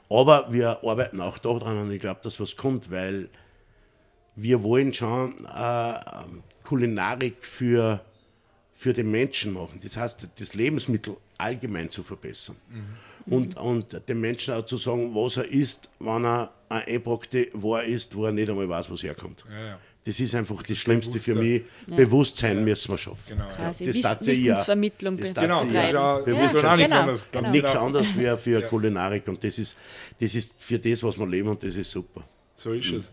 Aber 0.09 0.51
wir 0.51 0.83
arbeiten 0.83 1.21
auch 1.21 1.37
daran 1.37 1.77
und 1.77 1.91
ich 1.91 1.99
glaube, 1.99 2.19
dass 2.23 2.39
was 2.39 2.55
kommt, 2.55 2.91
weil 2.91 3.29
wir 4.35 4.63
wollen 4.63 4.93
schon 4.93 5.45
äh, 5.45 5.93
Kulinarik 6.63 7.35
für, 7.39 8.01
für 8.73 8.93
den 8.93 9.11
Menschen 9.11 9.53
machen. 9.53 9.79
Das 9.81 9.97
heißt, 9.97 10.29
das 10.37 10.53
Lebensmittel 10.53 11.17
allgemein 11.37 11.89
zu 11.89 12.03
verbessern. 12.03 12.55
Und, 13.27 13.57
und 13.57 14.07
dem 14.07 14.21
Menschen 14.21 14.53
auch 14.53 14.65
zu 14.65 14.77
sagen, 14.77 15.13
was 15.15 15.37
er 15.37 15.45
isst, 15.45 15.89
wenn 15.99 16.25
er 16.25 16.51
ein 16.69 16.83
einpackte 16.83 17.49
Ware 17.53 17.85
isst, 17.85 18.15
wo 18.15 18.25
er 18.25 18.31
nicht 18.31 18.49
einmal 18.49 18.69
weiß, 18.69 18.89
wo 18.89 18.93
es 18.93 19.03
herkommt. 19.03 19.43
Ja, 19.49 19.65
ja. 19.65 19.79
Das 20.03 20.19
ist 20.19 20.35
einfach 20.35 20.61
das 20.61 20.77
Schlimmste 20.77 21.17
für 21.17 21.33
mich. 21.33 21.63
Ja. 21.89 21.95
Bewusstsein 21.95 22.63
müssen 22.63 22.91
wir 22.91 22.97
schaffen. 22.97 23.23
Genau. 23.27 23.47
quasi 23.47 23.85
das 23.87 23.95
Wiss, 23.95 24.03
ja. 24.03 24.21
Wissensvermittlung 24.21 25.17
Das 25.17 25.33
Genau, 25.33 25.63
das 25.63 25.65
ist 25.65 25.73
ja, 25.93 26.15
auch 26.15 26.25
nichts 26.27 26.53
Genau, 26.53 26.99
anderes. 26.99 27.27
Genau. 27.31 27.51
Nichts 27.51 27.75
anderes 27.75 28.15
wäre 28.15 28.37
für 28.37 28.61
Kulinarik 28.61 29.27
und 29.27 29.43
das 29.43 29.57
ist, 29.57 29.75
das 30.19 30.35
ist 30.35 30.55
für 30.59 30.77
das, 30.77 31.01
was 31.01 31.17
wir 31.17 31.25
leben 31.25 31.49
und 31.49 31.63
das 31.63 31.75
ist 31.75 31.89
super. 31.89 32.23
So 32.53 32.73
ist 32.73 32.91
es. 32.91 33.11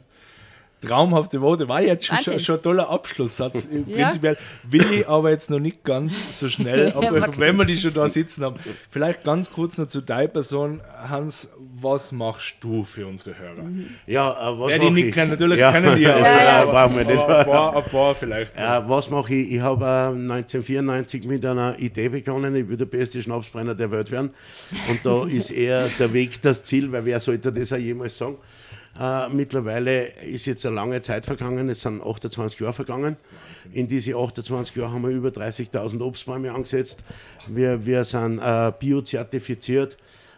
Traumhafte 0.83 1.41
Worte, 1.41 1.69
war 1.69 1.81
jetzt 1.81 2.07
schon, 2.07 2.19
schon, 2.19 2.39
schon 2.41 2.57
ein 2.57 2.63
toller 2.63 2.91
Abschlusssatz. 2.91 3.69
Ja. 3.87 4.07
Prinzipiell 4.07 4.37
will 4.69 4.93
ich 4.93 5.09
aber 5.09 5.31
jetzt 5.31 5.51
noch 5.51 5.59
nicht 5.59 5.83
ganz 5.85 6.15
so 6.39 6.49
schnell, 6.49 6.93
aber 6.97 7.21
Magst 7.21 7.41
wenn 7.41 7.57
wir 7.57 7.65
die 7.65 7.77
schon 7.77 7.93
da 7.93 8.09
sitzen 8.09 8.45
haben, 8.45 8.57
vielleicht 8.91 9.25
ganz 9.25 9.51
kurz 9.51 9.79
noch 9.79 9.89
zu 9.89 10.01
deiner 10.01 10.29
Person. 10.29 10.81
Hans, 11.09 11.49
was 11.81 12.13
machst 12.13 12.57
du 12.61 12.85
für 12.85 13.07
unsere 13.07 13.39
Hörer? 13.39 13.67
Ja, 14.07 14.31
äh, 14.31 14.59
was 14.59 14.73
Wer 14.73 14.79
die 14.79 14.85
mach 14.87 14.93
nicht 14.93 15.07
ich? 15.07 15.15
kennen, 15.15 15.31
natürlich 15.31 15.59
ja. 15.59 15.73
kennen 15.73 15.97
die 15.97 16.03
ja, 16.03 16.15
aber, 16.15 16.27
ja, 16.27 16.63
aber, 16.63 17.05
nicht. 17.05 17.19
aber 17.19 17.39
ein, 17.39 17.47
paar, 17.47 17.77
ein 17.77 17.85
paar 17.85 18.15
vielleicht. 18.15 18.57
Äh, 18.57 18.89
was 18.89 19.11
mache 19.11 19.35
ich? 19.35 19.53
Ich 19.53 19.61
habe 19.61 19.85
äh, 19.85 19.89
1994 19.89 21.25
mit 21.27 21.45
einer 21.45 21.79
Idee 21.79 22.09
begonnen, 22.09 22.55
ich 22.55 22.69
will 22.69 22.77
der 22.77 22.87
beste 22.87 23.21
Schnapsbrenner 23.21 23.75
der 23.75 23.91
Welt 23.91 24.11
werden. 24.11 24.31
Und 24.89 25.01
da 25.05 25.27
ist 25.27 25.51
eher 25.51 25.89
der 25.99 26.13
Weg 26.13 26.41
das 26.43 26.63
Ziel, 26.63 26.91
weil 26.93 27.05
wer 27.05 27.21
sollte 27.21 27.53
das 27.53 27.73
auch 27.73 27.79
jemals 27.79 28.17
sagen? 28.17 28.37
Äh, 28.99 29.29
mittlerweile 29.31 30.07
ist 30.23 30.47
jetzt 30.47 30.67
eine 30.67 30.75
lange 30.75 31.01
Zeit 31.01 31.25
vergangen, 31.25 31.69
es 31.69 31.81
sind 31.83 32.03
28 32.03 32.61
Jahre 32.61 32.73
vergangen. 32.73 33.17
In 33.73 33.89
diese 33.89 34.15
28 34.17 34.77
Jahre 34.77 34.93
haben 34.93 35.03
wir 35.03 35.11
über 35.11 35.31
30.000 35.31 36.01
Obstbäume 36.03 36.53
angesetzt. 36.53 37.03
Wir, 37.49 37.87
wir 37.87 38.05
sind 38.05 38.39
äh, 38.39 38.73
biozertifiziert. 38.79 39.97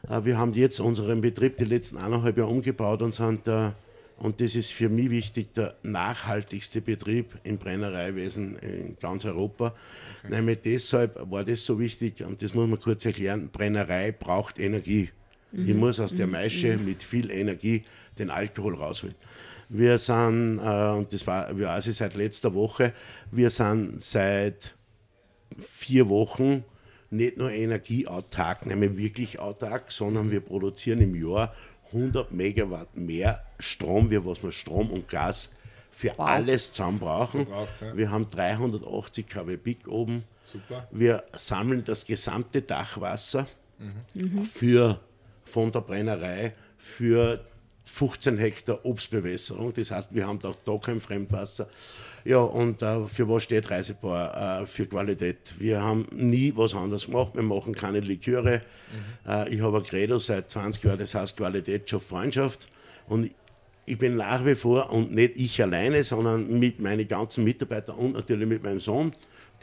Äh, 0.08 0.24
wir 0.24 0.38
haben 0.38 0.52
jetzt 0.54 0.78
unseren 0.80 1.20
Betrieb 1.20 1.56
die 1.56 1.64
letzten 1.64 1.98
eineinhalb 1.98 2.38
Jahre 2.38 2.50
umgebaut 2.50 3.02
und 3.02 3.12
sind 3.12 3.46
der 3.46 3.74
Und 4.18 4.40
das 4.40 4.54
ist 4.54 4.72
für 4.72 4.88
mich 4.88 5.10
wichtig, 5.10 5.52
der 5.54 5.74
nachhaltigste 5.82 6.80
Betrieb 6.80 7.34
im 7.42 7.58
Brennereiwesen 7.58 8.56
in 8.58 8.96
ganz 9.00 9.24
Europa. 9.24 9.74
Okay. 10.22 10.36
Nämlich 10.36 10.60
deshalb 10.64 11.18
war 11.30 11.44
das 11.44 11.64
so 11.64 11.78
wichtig, 11.80 12.24
und 12.24 12.40
das 12.40 12.54
muss 12.54 12.68
man 12.68 12.78
kurz 12.78 13.04
erklären, 13.04 13.48
Brennerei 13.50 14.12
braucht 14.12 14.60
Energie. 14.60 15.10
Mhm. 15.54 15.68
Ich 15.68 15.74
muss 15.74 16.00
aus 16.00 16.14
der 16.14 16.26
mhm. 16.26 16.32
Maische 16.32 16.76
mhm. 16.76 16.84
mit 16.84 17.02
viel 17.02 17.30
Energie 17.30 17.84
den 18.18 18.30
Alkohol 18.30 18.74
rausholen. 18.74 19.14
Wir 19.68 19.98
sind, 19.98 20.58
äh, 20.58 20.90
und 20.90 21.12
das 21.12 21.26
war, 21.26 21.58
weiß 21.58 21.86
ich 21.86 21.96
seit 21.96 22.14
letzter 22.14 22.54
Woche, 22.54 22.92
wir 23.30 23.50
sind 23.50 24.02
seit 24.02 24.74
vier 25.58 26.08
Wochen 26.08 26.64
nicht 27.10 27.36
nur 27.36 27.50
energieautark, 27.50 28.66
nämlich 28.66 28.96
wirklich 28.96 29.38
autark, 29.38 29.90
sondern 29.90 30.30
wir 30.30 30.40
produzieren 30.40 31.00
im 31.00 31.14
Jahr 31.14 31.54
100 31.92 32.32
Megawatt 32.32 32.96
mehr 32.96 33.44
Strom, 33.58 34.10
wie 34.10 34.24
was 34.24 34.42
wir 34.42 34.52
Strom 34.52 34.90
und 34.90 35.08
Gas 35.08 35.50
für 35.90 36.08
wow. 36.16 36.28
alles 36.28 36.72
zusammen 36.72 36.98
brauchen. 36.98 37.46
Ja. 37.48 37.96
Wir 37.96 38.10
haben 38.10 38.28
380 38.28 39.28
kW 39.28 39.56
Peak 39.56 39.86
oben. 39.86 40.24
Super. 40.42 40.88
Wir 40.90 41.22
sammeln 41.34 41.84
das 41.84 42.04
gesamte 42.04 42.62
Dachwasser 42.62 43.46
mhm. 43.78 44.44
für, 44.44 45.00
von 45.44 45.72
der 45.72 45.80
Brennerei 45.80 46.54
für 46.76 47.44
15 47.86 48.38
Hektar 48.38 48.84
Obstbewässerung. 48.84 49.72
Das 49.74 49.90
heißt, 49.90 50.14
wir 50.14 50.26
haben 50.26 50.38
da, 50.38 50.54
da 50.64 50.78
kein 50.78 51.00
Fremdwasser. 51.00 51.68
Ja, 52.24 52.38
und 52.38 52.82
äh, 52.82 53.06
für 53.06 53.28
was 53.28 53.42
steht 53.42 53.70
Reisebar? 53.70 54.62
Äh, 54.62 54.66
für 54.66 54.86
Qualität. 54.86 55.54
Wir 55.58 55.82
haben 55.82 56.06
nie 56.10 56.52
was 56.56 56.74
anderes 56.74 57.06
gemacht. 57.06 57.32
Wir 57.34 57.42
machen 57.42 57.74
keine 57.74 58.00
Liköre. 58.00 58.62
Mhm. 59.26 59.30
Äh, 59.30 59.48
ich 59.50 59.60
habe 59.60 59.78
ein 59.78 59.82
Credo 59.82 60.18
seit 60.18 60.50
20 60.50 60.82
Jahren, 60.82 60.98
das 60.98 61.14
heißt 61.14 61.36
Qualität 61.36 61.88
schafft 61.88 62.08
Freundschaft. 62.08 62.66
Und 63.06 63.30
ich 63.86 63.98
bin 63.98 64.16
nach 64.16 64.44
wie 64.46 64.54
vor, 64.54 64.90
und 64.90 65.14
nicht 65.14 65.36
ich 65.36 65.62
alleine, 65.62 66.02
sondern 66.02 66.58
mit 66.58 66.80
meinen 66.80 67.06
ganzen 67.06 67.44
Mitarbeitern 67.44 67.96
und 67.96 68.14
natürlich 68.14 68.48
mit 68.48 68.62
meinem 68.62 68.80
Sohn, 68.80 69.12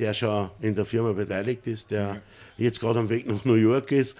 der 0.01 0.13
schon 0.13 0.49
in 0.59 0.75
der 0.75 0.83
Firma 0.83 1.13
beteiligt 1.13 1.67
ist, 1.67 1.91
der 1.91 2.15
mhm. 2.15 2.19
jetzt 2.57 2.79
gerade 2.79 2.99
am 2.99 3.09
Weg 3.09 3.27
nach 3.27 3.45
New 3.45 3.53
York 3.53 3.91
ist. 3.91 4.17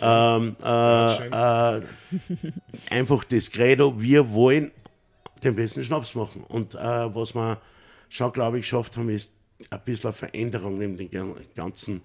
Ähm, 0.00 0.56
äh, 0.62 1.28
äh, 1.28 1.82
einfach 2.90 3.24
das 3.24 3.50
Credo, 3.50 4.00
wir 4.00 4.32
wollen 4.32 4.70
den 5.42 5.56
besten 5.56 5.84
Schnaps 5.84 6.14
machen. 6.14 6.44
Und 6.48 6.74
äh, 6.74 6.78
was 7.14 7.34
wir 7.34 7.60
schon, 8.08 8.32
glaube 8.32 8.58
ich, 8.58 8.62
geschafft 8.62 8.96
haben, 8.96 9.08
ist 9.08 9.34
ein 9.70 9.80
bisschen 9.84 10.08
eine 10.08 10.12
Veränderung 10.14 10.80
in 10.80 10.96
den 10.96 11.10
ganzen, 11.54 12.00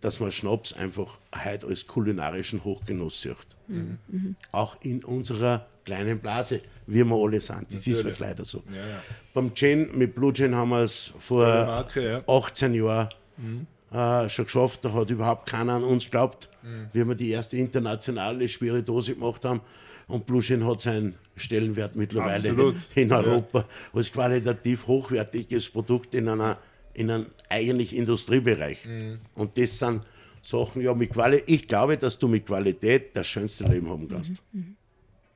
dass 0.00 0.20
man 0.20 0.30
Schnaps 0.30 0.72
einfach 0.72 1.18
heute 1.44 1.66
als 1.66 1.86
kulinarischen 1.86 2.62
Hochgenuss 2.64 3.22
sieht. 3.22 3.36
Mhm. 3.66 3.98
Mhm. 4.08 4.36
Auch 4.52 4.76
in 4.82 5.04
unserer 5.04 5.66
kleinen 5.84 6.18
Blase, 6.18 6.60
wie 6.86 7.02
wir 7.04 7.16
alle 7.16 7.40
sind. 7.40 7.72
Das 7.72 7.86
Natürlich. 7.86 7.98
ist 7.98 8.04
halt 8.04 8.18
leider 8.18 8.44
so. 8.44 8.62
Ja, 8.68 8.76
ja. 8.76 9.02
Beim 9.34 9.54
Gin, 9.54 9.96
mit 9.96 10.14
Blue 10.14 10.32
Gin 10.32 10.54
haben 10.54 10.70
wir 10.70 10.82
es 10.82 11.12
vor 11.18 11.44
Marke, 11.44 12.04
ja. 12.04 12.28
18 12.28 12.74
Jahren 12.74 13.08
mhm. 13.36 13.66
äh, 13.90 14.28
schon 14.28 14.44
geschafft. 14.44 14.84
Da 14.84 14.92
hat 14.92 15.10
überhaupt 15.10 15.48
keiner 15.48 15.74
an 15.74 15.84
uns 15.84 16.04
geglaubt, 16.04 16.48
mhm. 16.62 16.88
wie 16.92 17.08
wir 17.08 17.14
die 17.14 17.30
erste 17.30 17.56
internationale 17.56 18.46
Spiritose 18.46 19.14
gemacht 19.14 19.44
haben. 19.44 19.60
Und 20.08 20.24
Blue 20.24 20.40
Gin 20.40 20.66
hat 20.66 20.80
seinen 20.80 21.16
Stellenwert 21.36 21.94
mittlerweile 21.94 22.36
Absolut. 22.36 22.76
in 22.94 23.12
Europa 23.12 23.64
als 23.92 24.10
qualitativ 24.10 24.86
hochwertiges 24.86 25.68
Produkt 25.68 26.14
in, 26.14 26.28
einer, 26.28 26.58
in 26.98 27.10
einem 27.10 27.26
eigentlich 27.48 27.94
Industriebereich. 27.94 28.84
Mhm. 28.84 29.18
Und 29.34 29.56
das 29.56 29.78
sind 29.78 30.02
Sachen, 30.42 30.82
ja, 30.82 30.94
mit 30.94 31.12
Qualität. 31.12 31.44
Ich 31.48 31.68
glaube, 31.68 31.96
dass 31.96 32.18
du 32.18 32.26
mit 32.26 32.46
Qualität 32.46 33.14
das 33.14 33.26
schönste 33.26 33.64
Leben 33.64 33.88
haben 33.88 34.08
kannst. 34.08 34.42
Mhm. 34.52 34.74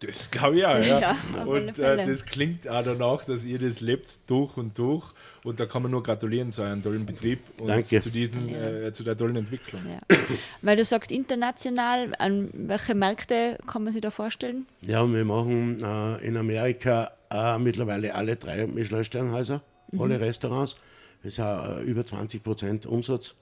Das 0.01 0.29
glaube 0.29 0.57
ich 0.57 0.67
auch, 0.67 0.79
ja. 0.79 0.99
ja 1.37 1.45
und 1.45 1.79
äh, 1.79 2.05
das 2.05 2.25
klingt 2.25 2.67
auch 2.67 2.83
danach, 2.83 3.25
dass 3.25 3.45
ihr 3.45 3.61
das 3.61 3.81
lebt 3.81 4.29
durch 4.29 4.57
und 4.57 4.77
durch. 4.77 5.09
Und 5.45 5.61
da 5.61 5.67
kann 5.67 5.83
man 5.83 5.93
nur 5.93 6.03
gratulieren 6.03 6.51
zu 6.51 6.63
einem 6.63 6.83
tollen 6.83 7.07
Betrieb 7.07 7.39
und 7.59 7.69
Danke. 7.69 8.01
Zu, 8.01 8.11
diesen, 8.11 8.49
ja. 8.49 8.87
äh, 8.87 8.93
zu 8.93 9.05
der 9.05 9.17
tollen 9.17 9.37
Entwicklung. 9.37 9.83
Ja. 9.89 10.17
Weil 10.63 10.77
du 10.77 10.85
sagst 10.85 11.13
international, 11.13 12.13
an 12.19 12.51
welche 12.53 12.97
Märkte 12.97 13.59
kann 13.69 13.85
man 13.85 13.93
sich 13.93 14.03
da 14.03 14.11
vorstellen? 14.11 14.67
Ja, 14.81 15.07
wir 15.07 15.25
machen 15.25 15.81
äh, 15.81 16.27
in 16.27 16.37
Amerika 16.37 17.13
äh, 17.31 17.57
mittlerweile 17.59 18.17
alle 18.17 18.35
drei 18.35 18.67
Michelin-Sternhäuser, 18.67 19.63
mhm. 19.93 20.01
alle 20.01 20.19
Restaurants. 20.19 20.75
Das 21.23 21.35
ist 21.35 21.41
auch 21.41 21.79
äh, 21.79 21.83
über 21.83 22.05
20 22.05 22.43
Prozent 22.43 22.87
Umsatz. 22.87 23.35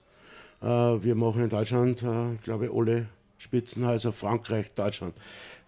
Äh, 0.63 0.67
wir 0.67 1.15
machen 1.15 1.43
in 1.45 1.49
Deutschland, 1.49 2.05
glaube 2.43 2.67
ich, 2.67 2.73
alle 2.73 3.07
Spitzenhäuser, 3.39 4.13
Frankreich, 4.13 4.71
Deutschland 4.75 5.15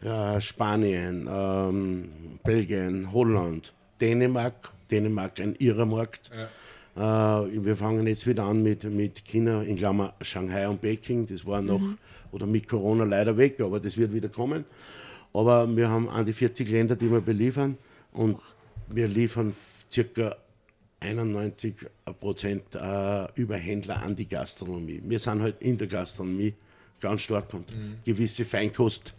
äh, 0.04 0.40
Spanien, 0.40 1.28
ähm, 1.30 2.08
Belgien, 2.44 3.12
Holland, 3.12 3.72
Dänemark, 4.00 4.70
Dänemark 4.90 5.40
ein 5.40 5.54
irrer 5.56 5.86
Markt. 5.86 6.30
Ja. 6.96 7.44
Äh, 7.44 7.64
wir 7.64 7.76
fangen 7.76 8.06
jetzt 8.06 8.26
wieder 8.26 8.44
an 8.44 8.62
mit, 8.62 8.84
mit 8.84 9.24
China, 9.24 9.62
in 9.62 9.76
Klammer 9.76 10.14
Shanghai 10.20 10.68
und 10.68 10.80
Peking. 10.80 11.26
Das 11.26 11.46
war 11.46 11.62
noch, 11.62 11.80
mhm. 11.80 11.98
oder 12.32 12.46
mit 12.46 12.68
Corona 12.68 13.04
leider 13.04 13.36
weg, 13.36 13.60
aber 13.60 13.80
das 13.80 13.96
wird 13.96 14.12
wieder 14.12 14.28
kommen. 14.28 14.64
Aber 15.32 15.66
wir 15.74 15.88
haben 15.88 16.08
an 16.08 16.26
die 16.26 16.34
40 16.34 16.68
Länder, 16.68 16.96
die 16.96 17.10
wir 17.10 17.20
beliefern 17.20 17.78
und 18.12 18.38
wir 18.88 19.08
liefern 19.08 19.54
circa 19.90 20.36
91 21.02 21.74
Prozent 22.20 22.74
äh, 22.74 23.26
über 23.34 23.56
Händler 23.56 24.02
an 24.02 24.16
die 24.16 24.26
Gastronomie. 24.28 25.00
Wir 25.04 25.18
sind 25.18 25.42
halt 25.42 25.60
in 25.60 25.76
der 25.76 25.86
Gastronomie 25.86 26.54
ganz 27.00 27.22
stark 27.22 27.52
und 27.54 27.76
mhm. 27.76 27.96
gewisse 28.04 28.44
Feinkost 28.44 29.14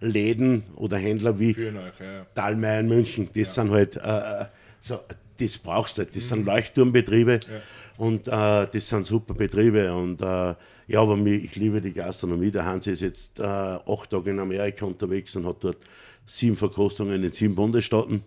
Läden 0.00 0.64
oder 0.76 0.96
Händler 0.96 1.38
wie 1.38 1.50
euch, 1.50 2.00
ja. 2.00 2.26
Dahlmeier 2.34 2.80
in 2.80 2.88
München. 2.88 3.28
Das 3.34 3.54
ja. 3.56 3.62
sind 3.62 3.70
halt 3.70 3.96
äh, 3.96 4.46
so, 4.80 5.00
das 5.40 5.58
brauchst 5.58 5.98
du. 5.98 6.04
Das 6.04 6.14
mhm. 6.14 6.20
sind 6.20 6.46
Leuchtturmbetriebe 6.46 7.32
ja. 7.32 7.60
und 7.98 8.28
äh, 8.28 8.66
das 8.72 8.88
sind 8.88 9.04
super 9.04 9.34
Betriebe. 9.34 9.92
Und 9.92 10.20
äh, 10.20 10.54
ja, 10.86 11.00
aber 11.00 11.16
mich, 11.16 11.44
ich 11.44 11.56
liebe 11.56 11.80
die 11.80 11.92
Gastronomie. 11.92 12.50
Der 12.50 12.64
Hans 12.64 12.86
ist 12.86 13.00
jetzt 13.00 13.40
äh, 13.40 13.44
acht 13.44 14.10
Tage 14.10 14.30
in 14.30 14.38
Amerika 14.38 14.84
unterwegs 14.84 15.36
und 15.36 15.46
hat 15.46 15.56
dort 15.60 15.78
sieben 16.26 16.56
Verkostungen 16.56 17.22
in 17.22 17.30
sieben 17.30 17.54
Bundesstaaten. 17.54 18.22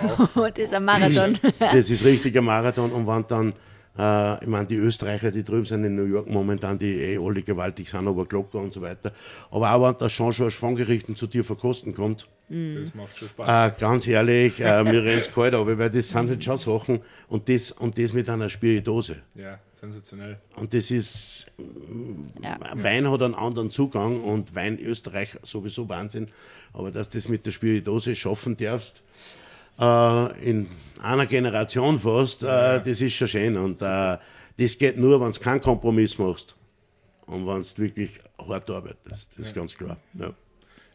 Wow. 0.00 0.50
das 0.54 0.64
ist 0.64 0.74
ein 0.74 0.84
Marathon. 0.84 1.38
das 1.58 1.90
ist 1.90 2.04
richtig 2.04 2.36
ein 2.36 2.44
Marathon. 2.44 2.90
Und 2.90 3.06
wenn 3.06 3.24
dann 3.28 3.52
äh, 3.98 4.42
ich 4.42 4.48
meine, 4.48 4.66
die 4.66 4.76
Österreicher, 4.76 5.30
die 5.30 5.42
drüben 5.42 5.64
sind 5.64 5.84
in 5.84 5.96
New 5.96 6.04
York 6.04 6.28
momentan, 6.28 6.78
die 6.78 6.96
eh 6.96 7.18
alle 7.18 7.42
gewaltig 7.42 7.88
sind, 7.88 8.06
aber 8.06 8.26
Glocker 8.26 8.58
und 8.58 8.72
so 8.72 8.82
weiter. 8.82 9.12
Aber 9.50 9.72
auch 9.72 9.88
wenn 9.88 9.96
das 9.98 10.12
schon 10.12 10.32
schon 10.32 10.50
Schwangerichten 10.50 11.16
zu 11.16 11.26
dir 11.26 11.44
verkosten 11.44 11.94
kommt, 11.94 12.28
das 12.48 12.94
macht 12.94 13.16
schon 13.16 13.28
Spaß. 13.28 13.72
Äh, 13.72 13.80
ganz 13.80 14.06
ehrlich, 14.06 14.60
äh, 14.60 14.84
mir 14.84 15.02
rennt 15.02 15.22
es 15.22 15.32
kalt, 15.32 15.54
aber 15.54 15.78
weil 15.78 15.90
das 15.90 16.10
sind 16.10 16.28
halt 16.28 16.44
schon 16.44 16.56
Sachen 16.56 17.00
und 17.28 17.48
das, 17.48 17.72
und 17.72 17.98
das 17.98 18.12
mit 18.12 18.28
einer 18.28 18.48
Spiritose. 18.48 19.16
Ja, 19.34 19.58
sensationell. 19.74 20.36
Und 20.54 20.72
das 20.72 20.92
ist, 20.92 21.50
ja. 22.40 22.58
Wein 22.74 23.10
hat 23.10 23.22
einen 23.22 23.34
anderen 23.34 23.70
Zugang 23.70 24.22
und 24.22 24.54
Wein 24.54 24.78
Österreich 24.78 25.36
sowieso 25.42 25.88
Wahnsinn, 25.88 26.28
aber 26.72 26.92
dass 26.92 27.10
das 27.10 27.28
mit 27.28 27.46
der 27.46 27.50
Spiritose 27.50 28.14
schaffen 28.14 28.56
darfst, 28.56 29.02
äh, 29.78 30.50
in 30.50 30.68
einer 31.02 31.26
Generation 31.26 31.98
fast, 31.98 32.42
äh, 32.42 32.80
das 32.80 33.00
ist 33.00 33.14
schon 33.14 33.28
schön. 33.28 33.56
Und 33.56 33.82
äh, 33.82 34.16
das 34.58 34.78
geht 34.78 34.98
nur, 34.98 35.20
wenn 35.20 35.30
du 35.30 35.40
keinen 35.40 35.60
Kompromiss 35.60 36.18
machst 36.18 36.56
und 37.26 37.46
wenn 37.46 37.62
du 37.62 37.82
wirklich 37.82 38.10
hart 38.38 38.70
arbeitest. 38.70 39.38
Das 39.38 39.46
ist 39.46 39.54
ganz 39.54 39.76
klar. 39.76 39.96
Ja. 40.14 40.32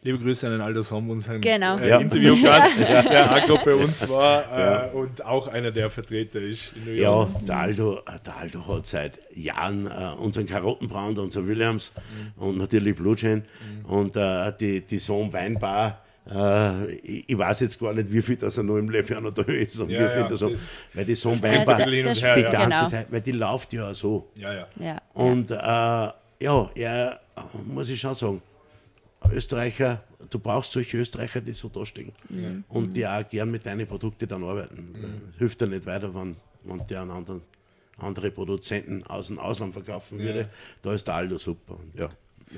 Liebe 0.04 0.18
Grüße 0.18 0.48
an 0.48 0.54
den 0.54 0.62
Aldo 0.62 0.82
Somm, 0.82 1.12
unseren 1.12 1.42
genau. 1.42 1.78
äh, 1.78 1.90
ja. 1.90 2.00
Interviewgast, 2.00 2.76
ja. 2.80 3.04
der 3.04 3.32
auch 3.32 3.46
gerade 3.46 3.64
bei 3.64 3.76
uns 3.76 4.10
war 4.10 4.52
äh, 4.52 4.60
ja. 4.60 4.86
und 4.94 5.24
auch 5.24 5.48
einer 5.48 5.70
der 5.70 5.92
Vertreter 5.92 6.40
ist 6.40 6.74
in 6.76 6.86
New 6.86 6.92
York. 6.94 7.30
Ja, 7.34 7.40
der 7.42 7.58
Aldo, 7.58 8.00
der 8.26 8.38
Aldo 8.38 8.68
hat 8.68 8.88
seit 8.88 9.20
Jahren 9.36 9.86
äh, 9.86 10.16
unseren 10.18 10.48
Karottenbrand, 10.48 11.20
unser 11.20 11.46
Williams 11.46 11.92
mhm. 11.96 12.44
und 12.44 12.58
natürlich 12.58 12.96
Blue 12.96 13.16
Chain 13.16 13.44
mhm. 13.44 13.86
und 13.86 14.16
äh, 14.16 14.52
die, 14.60 14.82
die 14.82 14.98
Somm 14.98 15.32
Weinbar 15.34 16.02
äh, 16.30 16.92
ich, 16.96 17.30
ich, 17.30 17.38
weiß 17.38 17.62
jetzt 17.62 17.80
gar 17.80 17.94
nicht, 17.94 18.12
wie 18.12 18.22
viel 18.22 18.36
das 18.36 18.58
er 18.58 18.64
noch 18.64 18.78
im 18.78 18.90
Leben 18.90 19.24
noch 19.24 19.32
da 19.32 19.42
ist 19.44 19.80
und 19.80 19.90
ja, 19.90 20.00
wie 20.00 20.10
viel 20.10 20.22
ja, 20.22 20.28
das, 20.28 20.40
das 20.40 20.84
weil 20.94 21.06
die 21.06 21.16
Sonnenweinbar 21.16 21.84
die 21.84 22.02
ganze 22.02 22.32
genau. 22.34 22.88
Zeit, 22.88 23.12
weil 23.12 23.22
die 23.22 23.32
läuft 23.32 23.74
ja 23.74 23.94
so. 23.94 24.30
Ja, 24.36 24.54
ja. 24.54 24.68
ja 24.80 25.02
und 25.14 25.50
äh, 25.50 25.56
ja, 25.56 26.70
er 26.76 27.20
muss 27.66 27.90
ich 27.90 28.00
schon 28.00 28.14
sagen, 28.14 28.42
Österreicher, 29.32 30.04
du 30.30 30.40
brauchst 30.40 30.72
solche 30.72 30.98
Österreicher, 30.98 31.42
die 31.42 31.54
so 31.54 31.70
da 31.70 31.86
stehen 31.86 32.12
mhm. 32.30 32.64
und 32.70 32.94
die 32.96 33.06
auch 33.06 33.28
gern 33.28 33.52
mit 33.52 33.66
deinen 33.66 33.88
Produkten 33.88 34.28
dann 34.28 34.44
arbeiten. 34.44 34.92
Mhm. 34.94 35.38
Hilft 35.38 35.62
ja 35.62 35.68
nicht 35.68 35.86
weiter, 35.86 36.14
wenn, 36.14 36.36
wenn 36.64 36.86
der 36.88 37.02
an 37.02 37.12
anderen, 37.12 37.42
andere 37.98 38.32
Produzenten 38.32 39.04
aus 39.04 39.28
dem 39.28 39.40
Ausland 39.40 39.74
verkaufen 39.74 40.20
würde. 40.20 40.50
Da 40.82 40.94
ist 40.94 41.08
der 41.08 41.16
Aldo 41.16 41.38
super. 41.38 41.78
Ja. 41.96 42.10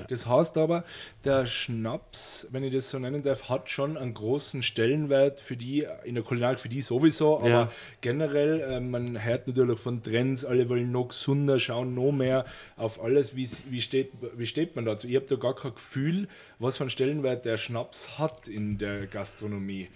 Das 0.09 0.25
heißt 0.25 0.57
aber, 0.57 0.83
der 1.23 1.45
Schnaps, 1.45 2.47
wenn 2.51 2.63
ich 2.63 2.73
das 2.73 2.89
so 2.89 2.99
nennen 2.99 3.21
darf, 3.23 3.49
hat 3.49 3.69
schon 3.69 3.97
einen 3.97 4.13
großen 4.13 4.61
Stellenwert 4.63 5.39
für 5.39 5.55
die, 5.55 5.85
in 6.03 6.15
der 6.15 6.23
Kulinarik 6.23 6.59
für 6.59 6.69
die 6.69 6.81
sowieso, 6.81 7.37
aber 7.39 7.49
Ja. 7.49 7.71
generell, 8.01 8.59
äh, 8.61 8.79
man 8.79 9.23
hört 9.23 9.47
natürlich 9.47 9.79
von 9.79 10.01
Trends, 10.01 10.45
alle 10.45 10.67
wollen 10.69 10.91
noch 10.91 11.09
gesunder 11.09 11.59
schauen, 11.59 11.93
noch 11.93 12.11
mehr 12.11 12.45
auf 12.77 13.01
alles. 13.03 13.35
Wie, 13.35 13.47
wie, 13.69 13.81
steht, 13.81 14.11
wie 14.35 14.45
steht 14.45 14.75
man 14.75 14.85
dazu? 14.85 15.07
Ich 15.07 15.15
habe 15.15 15.25
da 15.27 15.35
gar 15.35 15.55
kein 15.55 15.75
Gefühl, 15.75 16.27
was 16.59 16.77
für 16.77 16.83
einen 16.83 16.89
Stellenwert 16.89 17.45
der 17.45 17.57
Schnaps 17.57 18.17
hat 18.17 18.47
in 18.47 18.77
der 18.77 19.07
Gastronomie. 19.07 19.89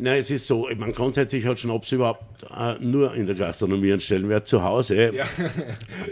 Nein, 0.00 0.18
es 0.20 0.30
ist 0.30 0.46
so, 0.46 0.68
ich 0.68 0.78
meine, 0.78 0.92
grundsätzlich 0.92 1.44
hat 1.44 1.58
Schnaps 1.58 1.90
überhaupt 1.90 2.44
äh, 2.56 2.74
nur 2.78 3.14
in 3.14 3.26
der 3.26 3.34
Gastronomie 3.34 3.90
einen 3.90 4.00
Stellenwert 4.00 4.46
zu 4.46 4.62
Hause. 4.62 5.12
Ja. 5.12 5.24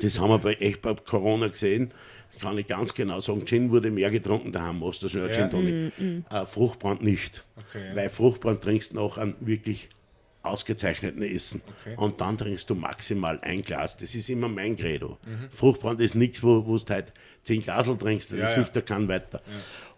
Das 0.03 0.19
haben 0.19 0.31
wir 0.31 0.39
bei, 0.39 0.55
echt 0.55 0.83
bei 0.83 0.95
Corona 0.95 1.47
gesehen. 1.49 1.91
Kann 2.41 2.59
ich 2.59 2.67
ganz 2.67 2.93
genau 2.95 3.21
sagen, 3.21 3.45
Gin 3.47 3.71
wurde 3.71 3.91
mehr 3.91 4.11
getrunken 4.11 4.53
daheim, 4.53 4.81
was 4.81 4.99
das 5.01 5.11
schnell 5.13 5.27
Ja. 5.29 5.33
Gin 5.33 5.51
Tonic. 5.51 5.93
Äh, 6.31 6.47
Fruchtbrand 6.47 7.03
nicht. 7.03 7.45
Okay. 7.57 7.91
Weil 7.95 8.09
Fruchtbrand 8.11 8.63
trinkst 8.63 8.93
du 8.93 8.97
nach 8.97 9.17
einem 9.19 9.35
wirklich 9.41 9.89
ausgezeichneten 10.43 11.23
Essen. 11.23 11.61
Okay. 11.81 11.95
Und 11.97 12.21
dann 12.21 12.39
trinkst 12.39 12.71
du 12.71 12.75
maximal 12.77 13.39
ein 13.43 13.63
Glas. 13.63 13.97
Das 13.97 14.15
ist 14.15 14.29
immer 14.29 14.49
mein 14.49 14.77
Credo. 14.77 15.19
Fruchtbrand 15.51 16.01
ist 16.01 16.15
nichts, 16.15 16.43
wo, 16.43 16.65
wo 16.67 16.77
du 16.77 16.85
halt 16.95 17.13
zehn 17.43 17.63
Glasel 17.63 17.97
trinkst, 17.97 18.31
das 18.33 18.39
Ja, 18.39 18.49
ja. 18.49 18.55
hilft 18.55 18.77
dir 18.77 18.83
kein 18.83 19.09
weiter. 19.09 19.41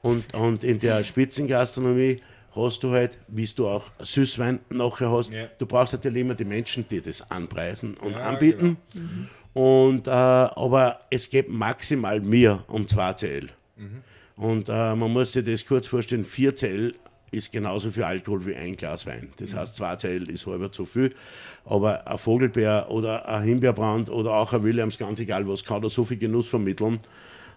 Und, 0.01 0.33
und 0.35 0.65
in 0.65 0.79
der 0.81 1.03
Spitzengastronomie 1.05 2.23
hast 2.55 2.83
du 2.83 2.91
halt, 2.91 3.19
wie 3.29 3.45
du 3.47 3.69
auch 3.69 3.85
Süßwein 4.01 4.61
nachher 4.71 5.11
hast, 5.13 5.33
Ja. 5.33 5.49
du 5.59 5.67
brauchst 5.67 5.93
natürlich 5.93 6.23
immer 6.23 6.35
die 6.35 6.45
Menschen, 6.47 6.87
die 6.89 7.01
das 7.03 7.31
anpreisen 7.31 7.95
und 7.95 8.13
Ja, 8.13 8.21
anbieten. 8.23 8.79
Und, 9.55 10.07
äh, 10.07 10.11
aber 10.11 11.01
es 11.11 11.29
geht 11.31 11.49
maximal 11.49 12.21
mehr 12.21 12.65
um 12.69 12.87
2 12.87 13.13
CL. 13.15 13.49
Und 14.37 14.69
äh, 14.69 14.95
man 14.95 15.13
muss 15.13 15.33
sich 15.33 15.45
das 15.45 15.67
kurz 15.67 15.87
vorstellen, 15.87 16.25
4 16.25 16.55
CL 16.55 16.95
ist 17.31 17.53
genauso 17.53 17.91
viel 17.91 18.05
Alkohol 18.05 18.47
wie 18.47 18.55
ein 18.55 18.77
Glas 18.77 19.07
Wein. 19.07 19.31
Das 19.37 19.55
heißt, 19.55 19.75
2 19.75 19.97
CL 19.97 20.31
ist 20.31 20.47
halber 20.47 20.73
zu 20.73 20.85
viel. 20.85 21.15
Aber 21.65 22.07
ein 22.07 22.19
Vogelbeer 22.19 22.87
oder 22.91 23.29
ein 23.29 23.43
Himbeerbrand 23.43 24.11
oder 24.11 24.35
auch 24.35 24.53
ein 24.53 24.63
Williams, 24.63 24.97
ganz 24.97 25.21
egal 25.21 25.47
was, 25.49 25.65
kann 25.65 25.83
da 25.83 25.89
so 25.89 26.05
viel 26.05 26.17
Genuss 26.17 26.49
vermitteln. 26.49 27.01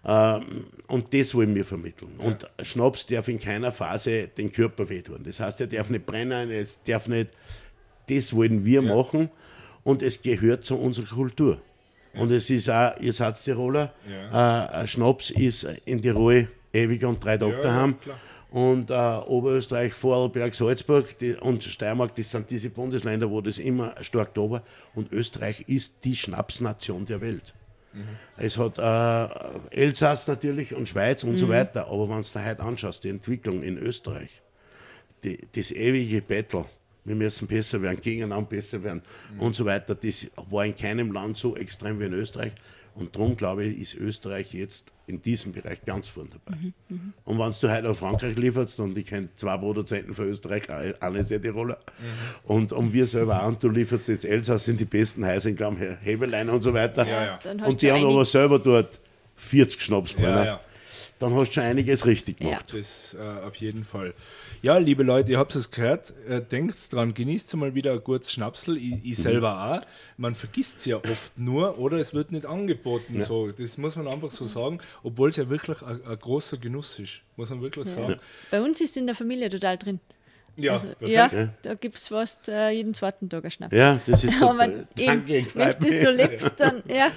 Ähm, 0.04 0.66
und 0.88 1.14
das 1.14 1.36
wollen 1.36 1.54
wir 1.56 1.66
vermitteln. 1.66 2.14
Und 2.18 2.50
Schnaps 2.62 3.06
darf 3.06 3.28
in 3.28 3.40
keiner 3.40 3.72
Phase 3.72 4.28
den 4.28 4.52
Körper 4.52 4.90
wehtun. 4.90 5.24
Das 5.24 5.40
heißt, 5.40 5.62
er 5.62 5.68
darf 5.68 5.90
nicht 5.90 6.06
brennen, 6.06 6.50
es 6.50 6.82
darf 6.84 7.08
nicht. 7.08 7.30
Das 8.10 8.36
wollen 8.36 8.66
wir 8.66 8.82
machen 8.82 9.30
und 9.84 10.02
es 10.02 10.22
gehört 10.22 10.66
zu 10.66 10.78
unserer 10.78 11.16
Kultur. 11.16 11.62
Und 12.13 12.32
es 12.32 12.50
ist 12.50 12.70
auch, 12.70 12.98
ihr 13.00 13.13
seid 13.13 13.36
Tiroler, 13.41 13.94
Ja. 14.10 14.82
äh, 14.84 14.88
Schnaps 14.88 15.30
ist 15.32 15.63
in 15.86 16.01
Tirol 16.01 16.48
ewig 16.74 17.03
und 17.06 17.24
drei 17.24 17.38
Tage 17.38 17.53
Ja, 17.53 17.62
daheim. 17.62 18.00
klar. 18.00 18.20
Und 18.50 18.89
äh, 18.89 18.94
Oberösterreich, 18.94 19.94
Vorarlberg, 19.94 20.53
Salzburg 20.53 21.18
die, 21.20 21.36
und 21.36 21.63
Steiermark, 21.63 22.13
das 22.15 22.32
sind 22.32 22.51
diese 22.51 22.70
Bundesländer, 22.70 23.30
wo 23.30 23.39
das 23.39 23.60
immer 23.60 23.96
stark 24.01 24.34
da 24.34 24.41
war. 24.41 24.63
Und 24.94 25.13
Österreich 25.13 25.62
ist 25.70 25.96
die 26.03 26.15
Schnapsnation 26.18 27.06
der 27.06 27.22
Welt. 27.22 27.53
Es 28.38 28.58
hat 28.58 28.77
äh, 28.77 29.27
Elsass 29.75 30.27
natürlich 30.27 30.74
und 30.74 30.88
Schweiz 30.88 31.24
und 31.25 31.36
so 31.38 31.50
weiter, 31.50 31.88
aber 31.88 32.08
wenn 32.10 32.22
du 32.22 32.27
dir 32.27 32.46
heute 32.46 32.62
anschaust, 32.63 33.03
die 33.03 33.10
Entwicklung 33.10 33.62
in 33.63 33.77
Österreich, 33.77 34.41
die, 35.25 35.38
das 35.53 35.72
ewige 35.72 36.22
Battle, 36.22 36.65
wir 37.03 37.15
müssen 37.15 37.48
besser 37.48 37.81
werden, 37.81 38.00
gegeneinander 38.01 38.50
besser 38.50 38.84
werden 38.84 39.01
und 39.39 39.55
so 39.55 39.65
weiter, 39.65 39.96
das 39.96 40.27
war 40.50 40.65
in 40.65 40.75
keinem 40.75 41.12
Land 41.12 41.38
so 41.38 41.55
extrem 41.55 42.00
wie 42.00 42.05
in 42.05 42.13
Österreich. 42.13 42.53
Und 42.93 43.15
darum 43.15 43.38
glaube 43.38 43.63
ich, 43.63 43.79
ist 43.79 43.96
Österreich 43.96 44.53
jetzt 44.53 44.91
in 45.08 45.22
diesem 45.22 45.53
Bereich 45.53 45.84
ganz 45.86 46.10
vorne 46.10 46.29
dabei. 46.29 46.58
Und 47.24 47.39
wenn 47.39 47.50
du 47.50 47.74
heute 47.74 47.84
nach 47.88 47.96
Frankreich 47.96 48.36
lieferst, 48.36 48.79
und 48.81 48.98
ich 48.98 49.05
kenne 49.05 49.29
zwei 49.34 49.58
Produzenten 49.58 50.13
für 50.13 50.25
Österreich, 50.25 50.63
alle 51.00 51.24
sehr 51.24 51.41
Tiroler, 51.41 51.77
und, 52.43 52.74
und 52.74 52.91
wir 52.91 53.08
selber 53.08 53.43
auch, 53.43 53.48
und 53.48 53.63
du 53.63 53.70
lieferst 53.70 54.10
jetzt 54.10 54.25
Elsass 54.25 54.67
in 54.67 54.75
die 54.75 54.86
besten 54.86 55.25
Häuser, 55.25 55.50
ich 55.50 55.55
glaube, 55.55 55.98
Hebelein 56.01 56.50
und 56.50 56.62
so 56.62 56.74
weiter. 56.74 57.08
Ja, 57.08 57.39
ja. 57.46 57.65
Und 57.65 57.81
die 57.81 57.91
haben 57.91 58.03
aber 58.03 58.25
selber 58.25 58.60
dort 58.60 59.00
40 59.36 59.81
Schnapsbrenner. 59.81 60.46
Ja, 60.46 60.46
ja. 60.46 60.62
Dann 61.22 61.34
hast 61.36 61.50
du 61.50 61.54
schon 61.54 61.63
einiges 61.63 62.06
richtig 62.06 62.38
gemacht. 62.38 62.74
Das 62.74 63.13
äh, 63.13 63.20
auf 63.48 63.56
jeden 63.56 63.86
Fall. 63.86 64.13
Ja, 64.62 64.78
liebe 64.78 65.04
Leute, 65.04 65.32
ihr 65.32 65.38
habt 65.40 65.56
es 65.56 65.72
gehört. 65.72 66.13
Äh, 66.28 66.42
Denkt 66.42 66.92
dran, 66.92 67.13
genießt 67.13 67.56
mal 67.56 67.74
wieder 67.75 67.94
ein 67.94 68.04
gutes 68.04 68.32
Schnapsel. 68.34 68.75
Ich, 68.78 68.94
ich 69.04 69.18
Mhm. 69.20 69.22
selber 69.24 69.77
auch. 69.81 69.88
Man 70.18 70.36
vergisst 70.36 70.79
es 70.79 70.86
ja 70.86 70.98
oft 70.98 71.38
nur 71.38 71.77
oder 71.79 71.98
es 71.98 72.14
wird 72.14 72.31
nicht 72.31 72.46
angeboten. 72.46 73.22
So. 73.22 73.51
Das 73.51 73.77
muss 73.77 73.96
man 73.96 74.07
einfach 74.07 74.31
so 74.31 74.46
sagen, 74.46 74.79
obwohl 75.03 75.29
es 75.29 75.38
ja 75.38 75.50
wirklich 75.50 75.81
ein, 75.81 76.03
ein 76.05 76.20
großer 76.20 76.57
Genuss 76.57 77.00
ist. 77.00 77.22
Muss 77.38 77.50
man 77.50 77.62
wirklich 77.62 77.88
sagen. 77.88 78.20
Bei 78.50 78.62
uns 78.62 78.81
ist 78.81 78.98
in 78.98 79.05
der 79.05 79.16
Familie 79.16 79.50
total 79.50 79.77
drin. 79.77 80.00
Ja, 80.57 80.74
also, 80.74 80.90
perfekt. 80.90 81.12
ja, 81.12 81.29
Ja. 81.31 81.50
da 81.62 81.74
gibt 81.75 81.96
es 81.98 82.07
fast 82.07 82.50
äh, 82.50 82.72
jeden 82.72 82.94
zweiten 82.94 83.29
Tag 83.29 83.44
einen 83.46 83.51
Schnaps. 83.51 83.74
Ja, 83.75 84.01
das 84.05 84.24
ist 84.25 84.42
Danke, 84.98 85.38
ich 85.38 85.55
wenn 85.55 85.70
du 85.70 85.88
das 85.88 86.01
so 86.01 86.10
lebst, 86.10 86.60
dann 86.60 86.84
ja. 86.90 87.07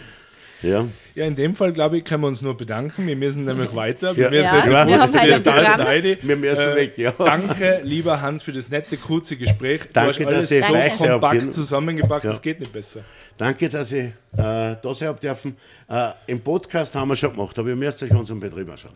Ja. 0.65 0.87
Ja, 1.15 1.27
in 1.27 1.37
dem 1.37 1.55
Fall, 1.55 1.73
glaube 1.73 1.99
ich, 1.99 2.05
können 2.05 2.23
wir 2.23 2.29
uns 2.29 2.43
nur 2.43 2.57
bedanken. 2.57 3.07
Wir 3.07 3.15
müssen 3.17 3.45
nämlich 3.45 3.75
weiter. 3.75 4.17
Wir 4.17 4.25
Ja. 4.25 4.31
müssen 4.31 4.43
Ja, 4.45 4.55
jetzt 4.57 4.67
wir 4.67 4.85
kurz- 4.97 5.15
haben 5.15 5.27
wir 5.29 5.37
starten 5.37 5.85
beide. 5.85 6.19
Wir 6.23 6.37
müssen 6.37 6.75
weg, 6.75 6.99
ja. 6.99 7.13
Danke, 7.13 7.81
lieber 7.85 8.21
Hans, 8.21 8.43
für 8.43 8.53
das 8.53 8.69
nette, 8.69 8.97
kurze 8.97 9.37
Gespräch. 9.37 9.83
Du 9.83 9.89
Danke, 9.93 10.09
hast 10.25 10.27
alles 10.27 10.49
dass 10.49 10.51
ihr 10.51 10.63
so 10.63 10.73
seid, 10.73 10.93
kompakt 10.99 11.55
zusammengepackt, 11.55 12.25
Ja. 12.25 12.31
das 12.31 12.43
geht 12.43 12.59
nicht 12.61 12.73
besser. 12.73 13.01
Danke, 13.37 13.69
dass 13.69 13.93
ich 13.93 14.05
äh, 14.05 14.13
da 14.37 14.79
sein 14.95 15.09
habe 15.09 15.21
dürfen. 15.21 15.57
Äh, 15.89 16.11
Im 16.27 16.41
Podcast 16.41 16.95
haben 16.95 17.09
wir 17.09 17.17
schon 17.17 17.33
gemacht, 17.33 17.59
aber 17.59 17.69
ihr 17.69 17.77
müsst 17.77 18.03
euch 18.03 18.11
unseren 18.11 18.41
Betrieb 18.41 18.69
anschauen. 18.71 18.95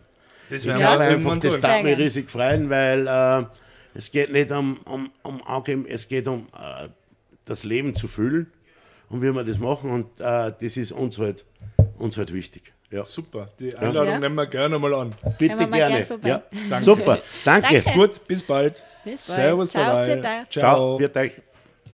Das 0.49 0.61
Ich 0.63 0.67
werden 0.67 0.79
glaube 0.79 0.99
wir 1.03 1.07
einfach, 1.09 1.37
das 1.37 1.61
darf 1.61 1.83
mich 1.83 1.97
riesig 1.97 2.29
freuen, 2.29 2.69
weil 2.69 3.05
äh, 3.07 3.45
es 3.93 4.11
geht 4.11 4.31
nicht 4.31 4.51
um, 4.51 4.77
um, 4.85 5.11
um 5.23 5.41
Angeben, 5.47 5.85
es 5.87 6.07
geht 6.07 6.27
um 6.27 6.47
äh, 6.57 6.87
das 7.45 7.63
Leben 7.63 7.95
zu 7.95 8.07
füllen 8.07 8.47
und 9.09 9.21
wie 9.21 9.33
wir 9.33 9.43
das 9.43 9.59
machen 9.59 9.91
und 9.91 10.19
äh, 10.19 10.51
das 10.59 10.77
ist 10.77 10.91
uns 10.91 11.17
halt, 11.17 11.45
uns 11.97 12.17
halt 12.17 12.33
wichtig. 12.33 12.73
Ja. 12.91 13.03
Super, 13.03 13.49
die 13.59 13.75
Einladung 13.75 14.13
Ja. 14.13 14.19
nehmen 14.19 14.35
wir 14.35 14.47
gerne 14.47 14.79
mal 14.79 14.93
an. 14.95 15.13
Bitte 15.37 15.67
gerne. 15.67 16.05
gern 16.05 16.19
ja. 16.23 16.43
Danke. 16.69 16.83
Super, 16.83 17.19
danke. 17.45 17.81
Danke. 17.83 17.91
Gut, 17.91 18.27
bis 18.27 18.43
bald. 18.43 18.83
Bis 19.03 19.27
bald. 19.27 19.39
Servus 19.39 19.69
Ciao, 19.69 20.05
dabei. 20.05 20.43
Ciao, 20.49 20.99
wird 20.99 21.15
euch. 21.15 21.41